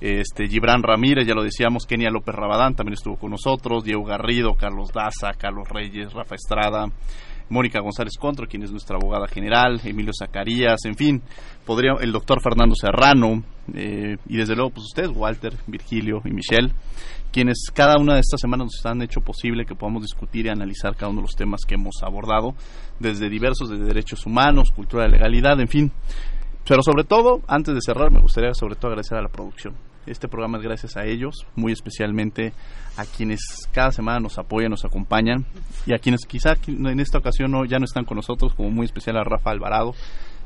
[0.02, 4.56] este Gibran Ramírez, ya lo decíamos, Kenia López Rabadán también estuvo con nosotros, Diego Garrido,
[4.56, 6.88] Carlos Daza, Carlos Reyes, Rafa Estrada,
[7.50, 11.22] Mónica González Contro, quien es nuestra abogada general, Emilio Zacarías, en fin,
[11.66, 16.72] podría el doctor Fernando Serrano, eh, y desde luego pues ustedes, Walter, Virgilio y Michelle,
[17.32, 20.96] quienes cada una de estas semanas nos han hecho posible que podamos discutir y analizar
[20.96, 22.54] cada uno de los temas que hemos abordado,
[23.00, 25.92] desde diversos, desde derechos humanos, cultura de legalidad, en fin.
[26.68, 29.76] Pero sobre todo, antes de cerrar, me gustaría sobre todo agradecer a la producción.
[30.06, 32.54] Este programa es gracias a ellos, muy especialmente
[32.98, 33.40] a quienes
[33.72, 35.46] cada semana nos apoyan, nos acompañan
[35.86, 38.86] y a quienes quizá en esta ocasión no, ya no están con nosotros, como muy
[38.86, 39.94] especial a Rafa Alvarado,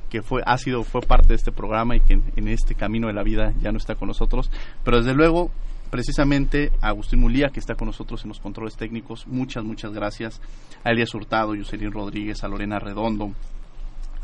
[0.10, 3.14] que fue ha sido fue parte de este programa y que en, este camino de
[3.14, 4.52] la vida ya no está con nosotros,
[4.84, 5.52] pero desde luego
[5.90, 10.40] precisamente a Agustín Mulía que está con nosotros en los controles técnicos, muchas muchas gracias
[10.84, 13.34] a Elias Hurtado, Yuselín Rodríguez, a Lorena Redondo,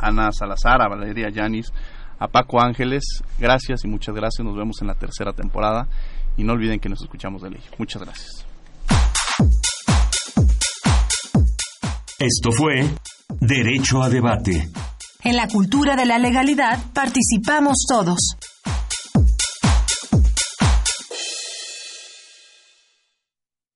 [0.03, 1.71] Ana Salazar, a Valeria Yanis,
[2.19, 3.03] a Paco Ángeles,
[3.39, 5.87] gracias y muchas gracias, nos vemos en la tercera temporada
[6.37, 7.61] y no olviden que nos escuchamos de ley.
[7.77, 8.45] Muchas gracias.
[12.19, 12.89] Esto fue
[13.39, 14.69] Derecho a Debate.
[15.23, 18.37] En la cultura de la legalidad participamos todos.